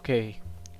[0.00, 0.24] Okay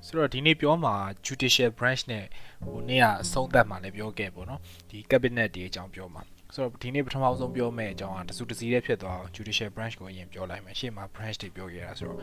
[0.07, 0.95] ဆိုတော့ဒီနေ့ပြောမှာ
[1.27, 2.25] judicial branch နဲ့
[2.65, 4.61] ဟိုနေ့ကအဆုံးသတ်မှာလည်းပြောခဲ့ပေါ့နော်
[4.91, 6.23] ဒီ cabinet တွေအကြောင်းပြောမှာ
[6.55, 12.19] ဆိုတော့ဒီနေ့ပထမဆုံးပြောမယ့်အကြောင်းကတစုတစည်းလေးဖြစ်သွားအောင် judicial branch ကိုအရင်ပြောလိုက်မယ်ရှေ့မှာ branch တွေပြောခဲ့တာဆိုတော့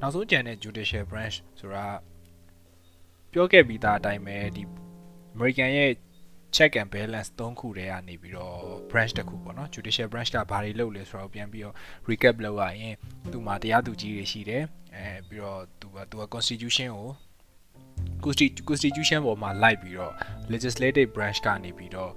[0.00, 1.86] နောက်ဆုံးကြံတဲ့ judicial branch ဆိုတာ
[3.32, 4.62] ပြောခဲ့ပြီးသားအတိုင်းပဲဒီ
[5.34, 5.90] American ရဲ့
[6.56, 8.56] check and balance သုံးခုတည်းကနေပြီးတော့
[8.90, 11.74] branch တစ်ခုပေါ့နော် judicial branch ကဘာတွေလုပ်လဲဆိုတော့ပြန်ပြီးတော့
[12.08, 12.94] recap လုပ်ရရင်
[13.32, 14.62] သူမှာတရားသူကြီးတွေရှိတယ်
[14.96, 17.10] အဲပြီးတော့သူကသူက constitution ကို
[18.68, 20.12] constitution ပေါ်မှာလိုက်ပြီးတော့
[20.52, 22.10] legislative branch ကနေပြီးတော့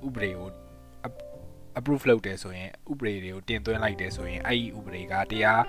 [0.00, 0.50] ဟိုဥပဒေကို
[1.78, 5.62] approve လုပ်တယ်ဆိုရင်ဥပဒေတွေကိုတင်သွင်းလိုက်တယ်ဆိုရင်အဲ့ဒီဥပဒေကတရား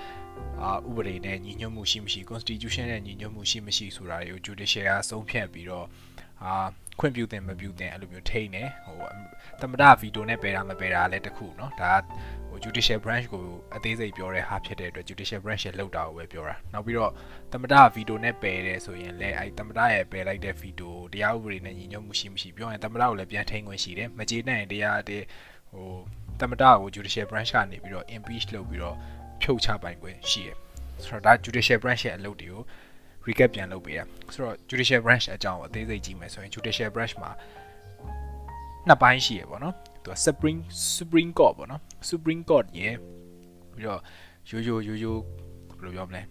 [0.62, 5.86] အာဥပဒေနဲ့ညီညွတ်မှုရှိမရှိ constitution နဲ့ညီညွတ်မှုရှိမရှိဆိုတာတွေကို judicial ကဆုံးဖြတ်ပြီးတော့
[6.45, 6.53] အာ
[7.01, 8.97] ခွင့်ပြုတင်မပြုတင်အဲ့လိုမျိုးထိနေဟို
[9.61, 11.93] သမ္မတဗီတိုနဲ့ပယ်တာမပယ်တာလည်းတခုเนาะဒါ
[12.49, 13.45] ဟို judicial branch ကို
[13.75, 17.13] အသေးစိတ်ပြောတဲ့ဟာဖြစ်တဲ့အတွက် judicial branch ရဲ့လောက်တာကိုပဲပြောတာနောက်ပြီးတော့
[17.53, 25.23] သမ္မတဗီတိုနဲ့ပယ်တယ်ဆိုရင်လည်းအဲ့သမ္မတရဲ့ပယ်လိုက်တဲ့ဗီတိုတရားဥပဒေနဲ့ညီညွတ်မှုရှိမရှိပြောရင်သမ္မတကိုလည်းပြန်ထိန်ခွင့်ရှိတယ်မကြေနိုင်ရင်တရားတဲ့
[25.73, 25.89] ဟို
[26.41, 28.97] သမ္မတကို judicial branch ကနေပြီးတော့ impeach လုပ်ပြီးတော့
[29.43, 30.57] ဖြုတ်ချပိုင်ခွင့်ရှိတယ်
[31.05, 32.63] ဆိုတော့ဒါ judicial branch ရဲ့အလုပ်တွေကို
[33.28, 37.32] recap ပြန်လုပ်ပေးတာဆိုတော့ judicial branch အကြောင်းအသေးစိတ်ကြည့်မယ်ဆိုရင် judicial branch မှာ
[38.88, 40.62] နှစ်ပိုင်းရှိရပေါ့နော်သူက supreme
[40.98, 42.88] supreme court ပေါ့နော် supreme court ရေ
[43.76, 44.02] ပြီးတော့
[44.50, 45.22] ရိုးရိုးရိုးရိုး
[45.80, 46.24] ဘယ်လိုပြောမလဲ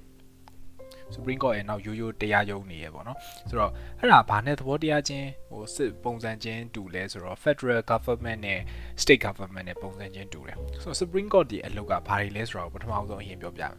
[1.14, 8.60] Supreme Court ရဲ့နောက်ရိုးရိုးတရားရုံးနေရပေါ့နော်ဆိုတော့အဲ့ဒါဘာနဲ့သဘောတရားချင်းဟိုစစ်ပုံစံချင်းတူလဲဆိုတော့ Federal Government နဲ့
[9.02, 13.74] State Government နဲ့ပုံစံချင်းတူတယ်ဆိုတော့ Supreme Court ဒီအလုပ်ကဘာတွေလဲဆိုတော့ပထမဆုံးအရင်ပြောပြမယ်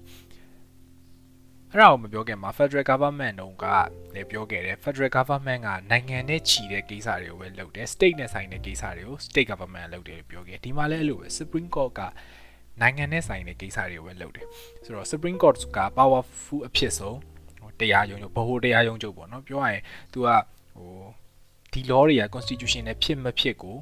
[1.74, 3.66] အဲ့ဒါကိုမပြောခင်မှာ Federal Government တုန်းက
[4.16, 12.02] လည်းပြောခဲ့တယ် Federal Government ကနိုင်ငံနဲ့ချီတဲ့ကိစ္စတွေကိုပဲလုပ်တယ် State နဲ့ဆိုင်တဲ့ကိစ္စတွေကို State Government လုပ်တယ်လို့ပြောခဲ့ဒီမှာလည်းအဲ့လိုပဲ Supreme Court က
[12.82, 14.48] နိုင်ငံနဲ့ဆိုင်တဲ့ကိစ္စတွေကိုပဲလုပ်တယ်
[14.86, 17.18] ဆိုတော့ Supreme Court က powerful အဖြစ်ဆုံး
[17.80, 20.28] တရားရုံးချုပ်ဗဟိုတရားရုံးချုပ်ပေါ့နော်ပြောရရင် तू က
[20.78, 20.92] ဟို
[21.74, 23.78] ဒီ law တွေက constitution နဲ့ဖြစ်မဖြစ်ကို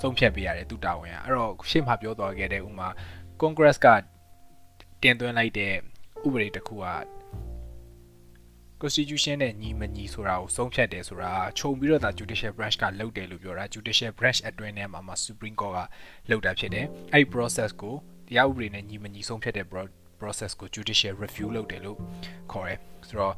[0.00, 2.88] ဆုံးဖြတ်ပေးရတယ်သူတာဝန်ကအဲ့တော့ရှေ့မှာပြောသွားခဲ့တဲ့ဥမာ
[3.40, 3.86] Congress က
[5.02, 5.74] တင်သွင်းလိုက်တဲ့
[6.26, 6.86] ဥပဒေတစ်ခုက
[8.80, 15.78] constitution နဲ့ညီမညီဆိုတာကိုဆုံးဖြတ်တယ်ဆိုတာခြုံပြီးတော့ဒါ judicial branch ကလုပ်တယ်လို့ပြောတာ judicial branch အတွင်းထဲမှာမှာ supreme court က
[16.30, 17.94] လုပ်တာဖြစ်တယ်အဲ့ဒီ process ကို
[18.28, 19.66] တရားဥပဒေနဲ့ညီမညီဆုံးဖြတ်တဲ့
[20.20, 21.98] process ကို judicial review လုပ်တယ်လို့
[22.52, 22.78] ခေါ်တယ်
[23.08, 23.34] ဆိုတော့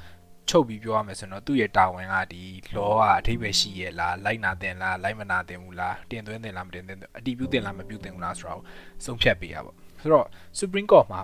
[0.48, 2.42] ချုပ်ပြီးပြောရမယ်ဆိုတော့သူ့ရဲ့တာဝန်ကဒီ
[2.76, 8.62] law ကအထိပ္ပယ်ရှိရဲ့လားလိုက်နာတင်လားလိုက်မနာတင်ဘူးလားတင်သွင်းတင်လားမတင်သွင်းအတီးပြုတင်လားမပြုတင်ဘူးလားဆိုတော့
[9.04, 9.72] ဆုံးဖြတ်ပေးရပါ
[10.02, 10.26] ဆိုတော့
[10.58, 11.20] Supreme Court မှာ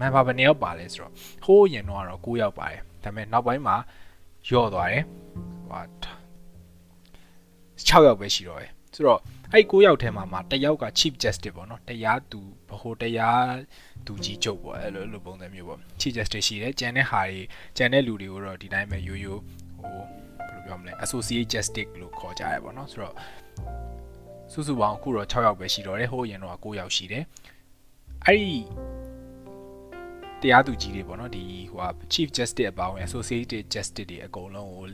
[0.00, 1.12] member ဘယ်နှယောက်ပါလဲဆိုတော့
[1.44, 3.76] ဟိုးရင်တော့တော့9ယောက်ပါတယ်ဒါပေမဲ့နောက်ပိုင်းမှာ
[4.50, 5.04] ယော့သွားတယ်
[5.70, 5.82] ဟို
[7.88, 9.20] 6ယောက်ပဲရှိတော့တယ်ဆိုတော့
[9.52, 13.50] အဲ့9ယောက်ထဲမှာမှာတယောက်က chief justice ပေါ့နော်တရားသူဘဟိုတရား
[14.06, 17.40] သူကြီးချုပ်ပေါ့အဲ့လိုလိုပုံစံမျိုးပေါ့ chief justice ရှိတယ်ကြံတဲ့ဟာတွေ
[17.76, 19.40] ကြံတဲ့လူတွေကိုတော့ဒီတိုင်းပဲရိုးရိုး
[19.80, 20.04] ဟိုဘယ်
[20.52, 23.14] လိုပြောမလဲ associate justice လို့ခေါ်ကြရပေါ့နော်ဆိုတော့
[24.52, 27.24] စုစုပေါင်းအခုတော့6ယောက်ပဲရှိတော့တယ်ဟိုရင်တော့9ယောက်ရှိတယ်
[28.26, 28.56] အဲ့ဒီ
[30.42, 34.86] တရားသူကြီးတွေပေါ့နော်ဒီဟို chief justice အပေါင်း associate justice တွေအကုန်လုံးကို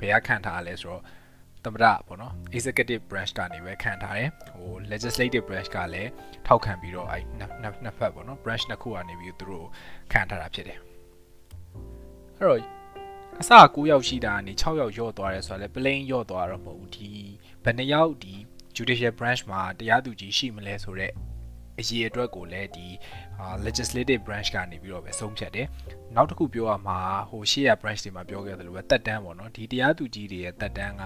[0.00, 1.02] ဘယ်ကခန့်ထားလဲဆိုတော့
[1.64, 6.10] သမ္မတပေါ့နော် executive branch ကနေပဲခံထားတယ်ဟို legislative branch ကလည်း
[6.46, 7.50] ထောက်ခံပြီးတော့အဲနှစ်
[7.84, 9.66] နှစ်ဖက်ပေါ့နော် branch နှစ်ခုကနေပြီးသူတို့
[10.12, 10.78] ခံထားတာဖြစ်တယ်
[12.38, 12.60] အဲ့တော့
[13.40, 17.10] အစ9ယောက်ရှိတာကနေ6ယောက်ယော့သွားတယ်ဆိုတော့လေ plane ယော့သွားတော့မဟုတ်ဘူးဒီ
[17.64, 18.34] ဘယ်နှယောက်ဒီ
[18.76, 21.14] judicial branch မှာတရားသူကြီးရှိမလဲဆိုတော့
[21.78, 22.86] အရေးအတွက်ကိုလည်းဒီ
[23.66, 25.66] legislative branch ကနေပြီးတော့ပဲဆုံးဖြတ်တယ်။
[26.14, 26.98] နောက်တစ်ခုပြောရမှာ
[27.30, 31.04] ဟိုရှေ့ရ branch တွေမှာပြောခဲ့သလိုပဲတက်တန်းပေါ့နော်။ဒီတရားသူကြီးတွေရဲ့တက်တန်းက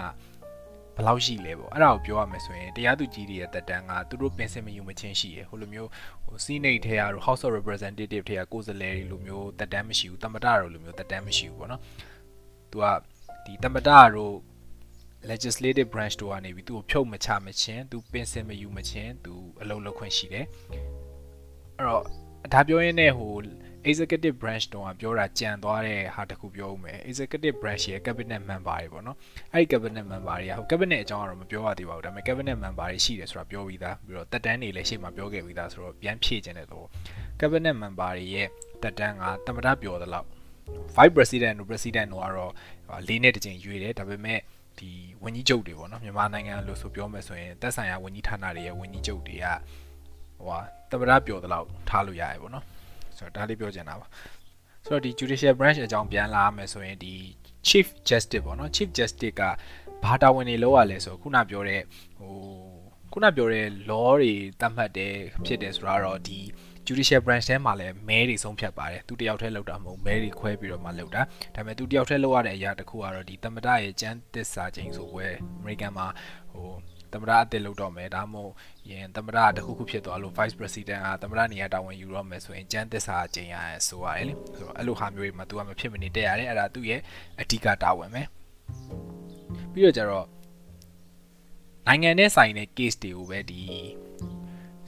[0.95, 5.89] ဘယ်လောက်ရှိလဲပေါ့အဲ့ဒါကိုပြောရမယ်ဆိုရင်တရားသူကြီးတွေရဲ့တက်တန်းကသူတို့ပင်စင်မယူမချင်းရှိရဟိုလိုမျိုး
[6.25, 11.81] ဟို Senate ထဲက House of Representative ထဲကကိုယ်စားလှယ်တွေလိုမျိုးတက်တန်းမရှိဘူးတမတတို့လိုမျိုးတက်တန်းမရှိဘူးပေါ့နော်
[12.71, 12.85] သူက
[13.45, 14.33] ဒီတမတတို့
[15.29, 20.45] legislative branch တို့ကနေပြီးသူ့ကိုဖြုတ်မချမချင်းသူပင်စင်မယူမချင်းသူအလုပ်လုပ်ခွင့်ရှိတယ်
[21.77, 22.03] အဲ့တော့
[22.53, 23.33] ဒါပြောရင်းနဲ့ဟို
[23.89, 29.17] executive branch တုန်းကပြောတာကြံသွားတဲ့ဟာတခုပြောဦးမယ် executive branch ရဲ့ cabinet member တွေပေါ့နော်
[29.53, 36.85] အဲ့ဒီ cabinet member တွေကဟို cabinet အကြောင်းကတော့မပြောရသေးပါဘူးဒါပေမဲ့ cabinet member တွေရှိတယ်ဆိုတာပြောပြီးသားပြီးတော့တက်တန်းတွေလည်းရှေ့မှာပြောခဲ့ပြီးသားဆိုတော့ပြန်ဖြည့်ခြင်းတဲ့တော့
[37.39, 38.47] cabinet member တွေရဲ့
[38.83, 40.27] တက်တန်းကတမတပြောသလောက်
[40.95, 42.51] vice president တို့ president တို့ကတော့
[43.07, 44.39] လေးနဲ့တစ်ချိန်ရွေးတယ်ဒါပေမဲ့
[44.79, 44.91] ဒီ
[45.23, 49.45] ဝန်ကြီးချုပ်တွေပေါ့နော်မြန်မာနိုင်ငံလို့ဆိုပြောမယ်ဆိုရင်တက်ဆိုင်ရာဝန်ကြီးဌာနတွေရဲ့ဝန်ကြီးချုပ်တွေက
[50.37, 50.59] ဟိုဟာ
[50.89, 52.65] တမတပြောသလောက်ထားလို့ရတယ်ပေါ့နော်
[53.17, 54.07] ဆိုတော့ဒါလေးပြောချင်တာပါ
[54.85, 57.13] ဆိုတော့ဒီ judicial branch အကြောင်းပြန်လာမယ်ဆိုရင်ဒီ
[57.67, 59.41] chief justice ပေါ့နော် chief justice က
[60.03, 61.81] ဘာတာဝန်တွေလုပ်ရလဲဆိုခုနပြောတဲ့
[62.19, 62.33] ဟို
[63.11, 65.15] ခုနပြောတဲ့ law တွေတတ်မှတ်တယ်
[65.45, 66.39] ဖြစ်တယ်ဆိုတော့ဒီ
[66.87, 71.21] judicial branch ထဲမှာလည်းမဲတွေဆုံးဖြတ်ပါတယ်သူတယောက်တည်းလောက်တာမဟုတ်မဲတွေခွဲပြီးတော့မှလောက်တာ
[71.55, 75.27] ဒါပေမဲ့သူတယောက်တည်းလောက်ရတဲ့အရာတစ်ခုကတော့ဒီသမ္မတရဲ့ကျန်းသစ္စာချိန်ဆိုပွဲ
[75.59, 76.07] အမေရိကန်မှာ
[76.51, 76.69] ဟို
[77.13, 78.53] သမ္မတအစ်စ်လောက်တော့မယ်ဒါမှမဟုတ်
[78.91, 83.55] ရင်သမ္မတတခုခုဖြစ်သွားလို့ vice president ကသမ္မတနေရာတာဝန်ယူတော့မယ်ဆိုရင်ကျန်းသစ္စာချိန်ရ
[83.87, 87.01] ဆိုရတယ်လေဆိုတော့အဲ့လိုဟာမျိုးတွေမှာ तू ကမဖြစ်မနေတက်ရတယ်အဲ့ဒါသူ့ရဲ့
[87.41, 88.21] အဓိကတာဝန်ပဲ
[89.71, 90.27] ပြီးတော့ကျတော့
[91.87, 93.61] နိုင်ငံနဲ့ဆိုင်တဲ့ case တွေကိုပဲဒီ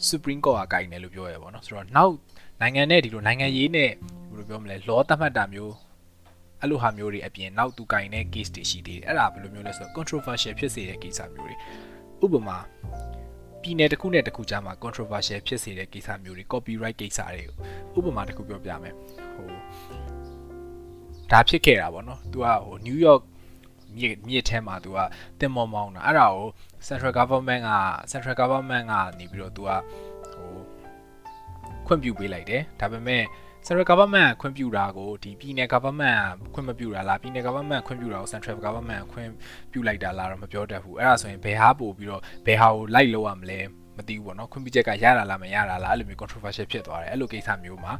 [0.09, 2.13] Supreme Court ကကိုင်တယ်လို့ပြောရပါတော့ဆိုတော့နောက်
[2.61, 3.89] နိုင်ငံနဲ့ဒီလိုနိုင်ငံရေးနဲ့
[4.31, 5.73] ဘယ်လိုပြောမလဲ law သတ်မှတ်တာမျိုး
[6.61, 11.55] အဲ့လိုဟာမျိုးတွေအပြင်နောက်သူကင်တဲ့ case တွေရှိသေးတယ်အဲ့ဒါဘယ်လိုမျိုးလဲဆိုတော့ controversial ဖြစ်စေတဲ့ကိစ္စမျိုးတွေ
[12.25, 12.57] ဥပမာ
[13.61, 17.43] ပြည်နယ်တစ်ခုနဲ့တစ်ခုကြားမှာ controversial ဖြစ်စေတဲ့ကိစ္စမျိုးတွေ copyright ကိစ္စတွေ
[17.97, 18.93] ဥပမာတစ်ခုပြောပြမယ်
[19.35, 19.47] ဟို
[21.31, 23.23] ဒါဖြစ်ခဲ့တာပေါ့နော်။ तू ကဟို New York
[23.97, 24.97] မြစ်မြစ်ထဲမှာ तू က
[25.39, 26.47] တင်မော်မောင်းတာအဲ့ဒါကို
[26.87, 27.71] Central Government က
[28.11, 29.69] Central Government ကနေပြီးတော့ तू က
[30.33, 30.53] ဟို
[31.87, 33.23] ခွင့်ပြုပေးလိုက်တယ်ဒါပေမဲ့
[33.65, 36.23] Central Government ခွင့်ပြုတာကိုဒီပြည်နယ် Government
[36.53, 39.29] ခွင့်မပြုတာလားပြည်နယ် Government ခွင့်ပြုတာကို Central Government ခွင့်
[39.71, 43.59] ပြုလိုက်တာလားတော့မပြောတတ်ဘူးအဲ့ဒါဆိုရင်ဘယ်ဟာပို့ပြီးတော့ဘယ်ဟာကိုလိုက်လို့ရမလဲ
[43.97, 47.93] မသိဘူးပေါ့နော်ခွင့်ပြုချက်ကရတာလားမရတာလားအဲ့လိုမျိုး controversial ဖြစ်သွားတယ်အဲ့လိုကိစ္စမျိုးမှာ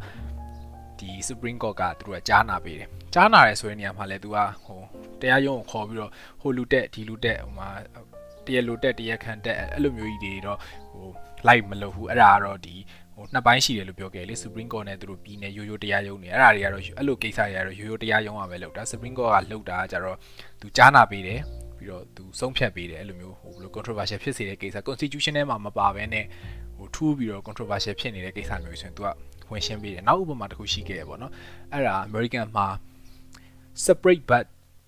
[1.00, 4.80] ဒီ Supreme Court ကသူတို့ကကြားနာပေးတယ်ကြားနာရဲဆိုတဲ့နေရာမှာလဲသူကဟို
[5.22, 6.12] တရားရုံးကိုခေါ်ပြီးတော့
[6.42, 7.70] ဟိုလူတက်ဒီလူတက်ဟိုမှာ
[8.46, 10.58] တရားလူတက်တရားခံတက်အဲ့လိုမျိုးကြီးတွေတော့
[10.92, 11.08] ဟို
[11.48, 12.76] live မလုပ်ဘူးအဲ့ဒါကတော့ဒီ
[13.16, 20.18] ဟိုနှစ်ပိုင်းရှိတယ်လို့ပြောခဲ့လေ Supreme Court နဲ့သူတို့ပြည်နယ်ရိုးရိုးတရားရုံးနေအဲ့ဒါတွေကတော့အဲ့လိုကိစ္စတွေကတော့ရိုးရိုးတရားရုံးကပဲလုပ်တာ Supreme Court ကလုပ်တာကြတော့
[20.62, 21.40] သူကြားနာပေးတယ်
[21.78, 26.26] ပြီးတော့သူဆုံးဖြတ်ပေးတယ်အဲ့လိုမျိုးဟိုဘယ်လို controversial ဖြစ်စေတဲ့ကိစ္စ constitution ထဲမှာမပါဘဲနဲ့
[26.78, 29.08] ဟိုထူးပြီးတော့ controversial ဖြစ်နေတဲ့ကိစ္စမျိုးဆိုရင်သူက
[29.53, 31.33] ဝင်ရှင်းပေးတယ်နောက်ဥပမာတစ်ခုရှိခဲ့ရပေါ့နော်
[31.73, 32.67] အဲ့ဒါ American မှာ
[33.85, 34.45] separate but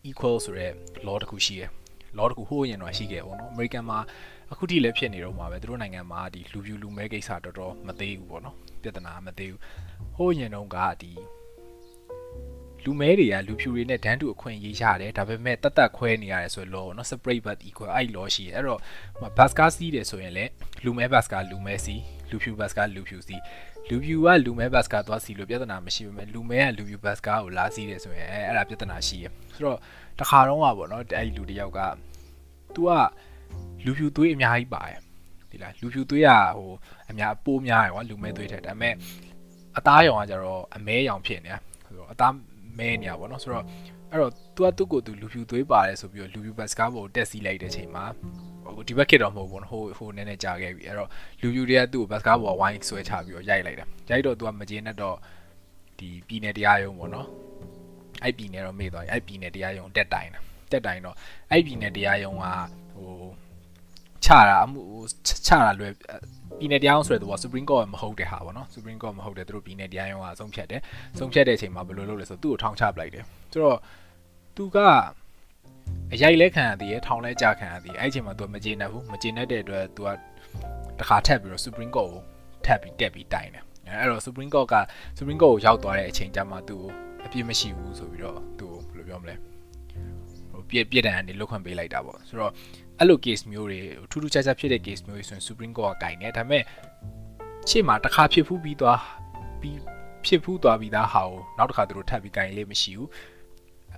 [0.09, 0.73] equal ဆိုတဲ့
[1.07, 1.71] law တစ်ခုရှိတယ်
[2.19, 3.99] law တစ်ခုဟိုးရင်တော့ရှိခဲ့ပေါ့နော် American မှာ
[4.53, 9.61] အခုထိလည်းဖြစ်နေတော့မှာပဲသူတို့နိုင်ငံမှာဒီလူပြူလူမဲကိစ္စတော်တော်မသေးဘူးပေါ့နော်ပြဿနာမသေးဘူး
[10.17, 11.13] ဟိုးရင်တော့ကဒီ
[12.85, 18.81] လူမဲတွေကလူဖြူတွေနဲ့ဒန်းတူအခွင့်ရေးရတယ်ဒါပေမဲ့တတ်တတ်ခွဲနေရတယ်ဆိုလို့เนาะ separate but equal အဲ့ law ရှိတယ်အဲ့တော့
[19.39, 20.51] bus car စီးတယ်ဆိုရင်လည်း
[20.85, 23.43] လူမဲ bus car လူမဲစီးလူဖြူ bus car လူဖြူစီး
[23.90, 29.78] လူဖြူကလူမဲဘတ်စကာသွားစီလို့ပြဿနာမရှိပါဘူးလူမဲကလူဖြူဘတ်စကာကိုလာစီတယ်ဆိုရင်အဲ့ဒါပြဿနာရှိရယ်ဆိုတော့
[30.20, 31.80] တခါတော့ကပေါ့နော်အဲ့ဒီလူတယောက်က
[32.76, 32.92] तू က
[33.86, 35.00] လူဖြူသွေးအများကြီးပါတယ်
[35.50, 36.72] ဒီလားလူဖြူသွေးကဟို
[37.10, 38.94] အများပိုးများတယ်ကွာလူမဲသွေးထက်ဒါပေမဲ့
[39.78, 42.34] အသားရောင်ကကျတော့အမဲရောင်ဖြစ်နေတာဆိုတော့အသား
[42.78, 43.66] မဲနေတာပေါ့နော်ဆိုတော့
[44.16, 48.06] အဲ့တော့ तू ကသူ့ကိုသူလူဖြူသွေးပါတယ်ဆိုပြီးတော့လူဖြူဘတ်စကားပေါ်တက်စီလိုက်တဲ့ချိန်မှာ
[48.64, 51.10] ဟိုဒီဘက်ခေတ်တော့မဟုတ်ဘူးနော်ဟိုဟိုနည်းနည်းကြာခဲ့ပြီအဲ့တော့
[51.42, 55.16] လူဖြူတွေကသူ့ကိုဘတ်စကားပေါ်ဝိုင်းဆွဲချပြီးတော့ရိုက်လိုက်တာရိုက်တော့ तू ကမကျေနပ်တော့
[56.00, 57.28] ဒီပြည်နယ်တရားရုံးပေါ့နော်
[58.24, 60.40] အဲ့ပြည်နယ်တော့မေ့သွားပြီအဲ့ပြည်နယ်တရားရုံးတက်တိုင်တာ
[60.72, 61.16] တက်တိုင်တော့
[61.52, 62.46] အဲ့ပြည်နယ်တရားရုံးက
[62.96, 63.26] ဟို
[64.26, 64.82] ချတာအမှု
[65.46, 65.94] ချတာလွယ်
[66.60, 70.82] ပြည်နယ်တရားရုံးဆိုတဲ့သူက Supreme Court မဟုတ်တဲ့ဟာပေါ့နော် Supreme Court မဟုတ်တဲ့သူတို့ပြည်နယ်တရားရုံးကဆုံးဖြတ်တယ်
[71.18, 73.78] ဆုံးဖြတ်တဲ့အချိန်မှာဘယ်လိုလုပ်လဲဆိုသူ့ကိုထောင်ချပလိုက်တယ်ဆိုတော့
[74.56, 74.78] သူက
[76.14, 80.10] အရိုက်လဲခံရသေးရထောင်လဲကြာခံရသေးအဲ့အချိန်မှာသူကမကျေနပ်ဘူးမကျေနပ်တဲ့အတွက်သူက
[81.00, 82.22] တခါထပ်ပြီးတော့ Supreme Court ကို
[82.66, 83.64] ထပ်ပြီးတက်ပြီးတိုင်တယ်
[84.00, 84.76] အဲ့တော့ Supreme Court က
[85.18, 86.92] Supreme Court ကိုရောက်သွားတဲ့အချိန်ကျမှသူ့ကို
[87.26, 89.36] အပြစ်မရှိဘူးဆိုပြီးတော့သူ့ကိုဘယ်လိုပြောမလဲ
[90.52, 92.52] ဟိုပြည့်ပြည့်တန်ကနေလွတ်ခွင့်ပေးလိုက်တာပေါ့ဆိုတော့
[93.00, 93.80] အဲ့လို case မျိုးတွေ
[94.12, 96.64] ထူးထူးခြားခြားဖြစ်တဲ့ case မျိုးတွေဆိုရင် Supreme Court ကကင်တယ်ဒါပေမဲ့
[97.70, 99.00] ရှေ့မှာတစ်ခါဖြစ်ဖူးပြီးသွား
[99.62, 99.80] ပြီး
[100.26, 103.10] ဖြစ်ဖူးသွားပြီးသားဟာကိုနောက်တစ်ခါသူတို့ထပ်ပြီးကင်လေးမရှိဘူး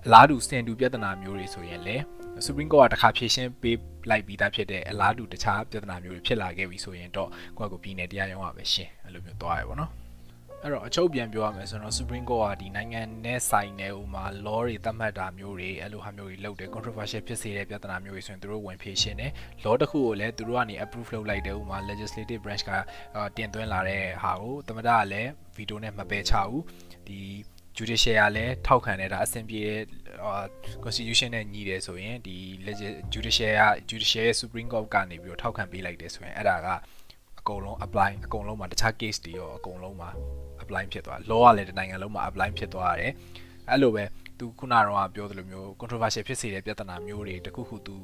[0.06, 2.04] အလားတူစင်တူပြဿနာမျိုးတွေဆိုရင်လည်း
[2.46, 3.77] Supreme Court ကတစ်ခါဖြေရှင်းပေး
[4.10, 9.92] လိုက်ပြီးသားဖြစ်တဲ့အလားတူတခြားပြဿနာမျိုးတွေဖြစ်လာခဲ့ပြီဆိုရင်တော့ကိုယ့်ကိုပြည်နယ်တရားရုံးကပဲရှင်းအဲ့လိုမျိုးသွားရပါတော့
[10.63, 19.32] အဲ့တော့အချုပ်ပြန်ပြောရမယ်ဆိုတော့ Supreme Court ကဒီနိုင်ငံနဲ့ဆိုင်တဲ့ဥမာ law တွေသတ်မှတ်တာမျိုးတွေအဲ့လိုဟာမျိုးတွေလုပ်တယ် controversial ဖြစ်စေတဲ့ပြဿနာမျိုးတွေဆိုရင်သူတို့ဝင်ဖြေရှင်းတယ်
[19.63, 22.72] law တစ်ခုကိုလည်းသူတို့ကနေ approve လုပ်လိုက်တယ်ဥမာ legislative branch က
[23.38, 26.63] တင်သွင်းလာတဲ့ဟာကိုသမ္မတကလည်း veto နဲ့မပယ်ချဘူး
[27.08, 27.20] ဒီ
[27.77, 29.81] judicial ကလည်းထောက်ခံတယ်ဒါအဆင်ပြေတဲ့
[30.84, 32.36] constitution နဲ့ညီတယ်ဆိုရင်ဒီ
[33.13, 36.67] judicial က judicial ရဲ့ supreme court ကနေပြီးတော့ထောက်ခံပေးလိုက်တယ်ဆိုရင်အဲ့ဒါက
[37.39, 40.10] အကုန်လုံး apply အကုန်လုံးမှာတခြား case တွေရောအကုန်လုံးမှာ
[40.63, 43.13] apply ဖြစ်သွား law ကလည်းတနိုင်ငံလုံးမှာ apply ဖြစ်သွားရတယ်
[43.69, 44.03] အဲ့လိုပဲ
[44.39, 47.96] သူခုနကတော့ပြောသလိုမျိုး controversial ဖြစ်စေတဲ့ပြဿနာမျိုးတွေတခုခုသူ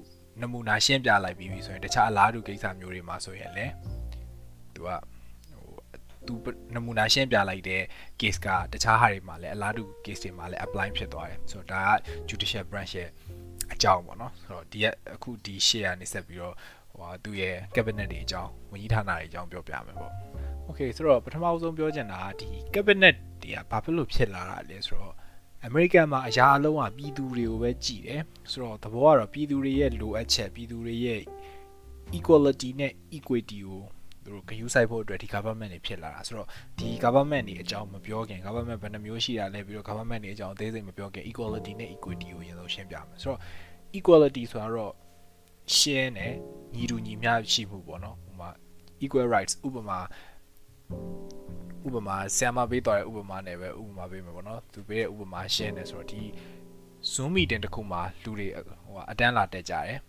[0.41, 3.73] နမူနာရှင်းပြလိုက်ပြီးပြီဆိုရင်တခြားအလားတူကိစ္စမျိုးတွေမှာဆိုရင်လည်း
[4.75, 4.89] သူက
[6.27, 6.33] သူ
[6.75, 7.81] နမူနာရှင်းပြလိုက်တဲ့
[8.19, 11.93] case ကတခြားဟာတွေမှာလည်းအလားတူ case တွေမှာလည်း apply ဖြစ်သွားတယ်ဆိုတော့ဒါက
[12.29, 13.09] judicial branch ရဲ့
[13.73, 16.55] အကြောင်းပေါ့နော်ဆိုတော့ဒီကအခုဒီ share နေဆက်ပြီးတော့
[16.93, 20.11] ဟိုသူ့ရဲ့ cabinet တွေအကြောင်းဝန်ကြီးဌာနတွေအကြောင်းပြောပြမယ်ပေါ့
[20.69, 25.15] Okay ဆိုတော့ပထမဆုံးပြောချင်တာကဒီ cabinet တွေကဘာဖြစ်လို့ဖြစ်လာတာလဲဆိုတော့
[25.65, 31.21] အမေရိကန်မှာအရာအလုံးကပြည်သူတွေကိုပဲကြည်တယ်ဆိုတော့သဘောကတော့ပြည်သူတွေရဲ့လိုအပ်ချက်ပြည်သူတွေရဲ့
[32.17, 33.83] equality နဲ့ equity ကို
[34.25, 36.47] သူတို့ဂယူးဆိုင်ဖို့အတွက်ဒီ government တွေဖြစ်လာတာဆိုတော့
[36.79, 43.39] ဒီ government တွေအကြောင်းမပြောခင် government ဘယ်နှမျိုးရှိတာလဲပြီးတော့ government တွေအကြောင်းအသေးစိတ်မပြောခင် equality နဲ့ equity ကိုရင်ဆုံးရှင်းပြမယ်ဆိုတော့
[43.97, 44.93] equality ဆိုတာတော့
[45.75, 46.33] ရှင်းတယ်
[46.75, 48.49] ညီတူညီမျှရှိမှုပေါ့နော်ဥပမာ
[49.03, 49.99] equal rights ဥပမာ
[51.85, 56.21] ဥပမာဆ iam ပေးတော်တဲ့ဥပမာနဲ့ပဲဥပမာပေးမယ်ပေါ့နော်သူပေးတဲ့ဥပမာရှင်းတယ်ဆိုတော့ဒီ
[57.11, 58.47] Zoom meeting တစ်ခုမှာလူတွေ
[58.85, 59.99] ဟိုအတန်းလာတက်ကြတယ်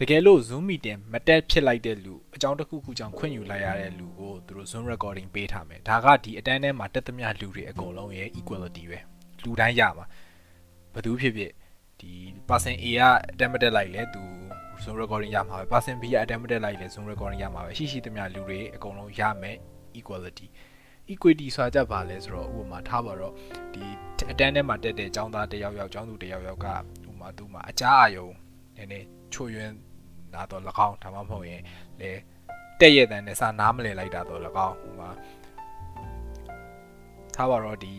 [0.00, 8.98] တကယ်လို့ Zoom meeting မတက်ဖြစ်လိုက်တဲ့လူအကြောင်းတစ်ခုခုကြောင့်ခွင့်ယူလိုက်ရတဲ့လူကိုသူတို့ Zoom recording ပေးထားမယ်ဒါကဒီအတန်းထဲမှာတက်သမျှလူတွေအကုန်လုံးရဲ့ equality ပဲ
[9.44, 10.06] လူတိုင်းရမှာ
[10.92, 11.52] ဘယ်သူဖြစ်ဖြစ်
[12.00, 12.12] ဒီ
[12.48, 13.02] person A က
[13.32, 14.22] အတန်းမတက်လိုက်လဲသူ
[14.82, 19.56] Zoom recording ရမှာပဲ person B ကအတန်းမတက်လိုက်လဲ Zoom recording ရမှာပဲရှိရှိသမျှလူတွေအကုန်လုံးရမယ်
[19.98, 20.46] equality
[21.12, 23.32] equity ဆိုတာကြပါလဲဆိုတော့ဥပမာထားပါတော့
[23.74, 23.82] ဒီ
[24.30, 26.74] အတန်းထဲမှာတက်တဲ့ចောင်းသားတယောက်ယောက်ចောင်းသူတယောက်ယောက်ကဥ
[27.06, 28.28] ပမာသူ့မှာအကြအယုံ
[28.76, 29.87] နည်းနည်းချွယွင်း
[30.38, 31.62] လာတော့၎င်းဒါမှမဟုတ်ရင်
[32.00, 32.10] လေ
[32.80, 35.10] တက်ရတဲ့နဲ့စာနားမလည်လိုက်တာတော့၎င်းဥပမာ
[37.34, 37.94] ထားပါတော့ဒီ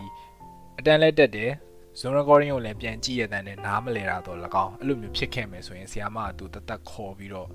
[0.80, 1.52] အတန်းလက်တက်တယ်
[2.00, 7.48] Zoom recording ကိုလည်းပြန်ကြည့်ရတဲ့နဲ့နားမလည်တာတော့၎င်းအဲ့လိုမျိုးဖြစ်ခဲ့မယ်ဆိုရင်ဆရာမကသူတသက်ခေါ်ပြီးတော့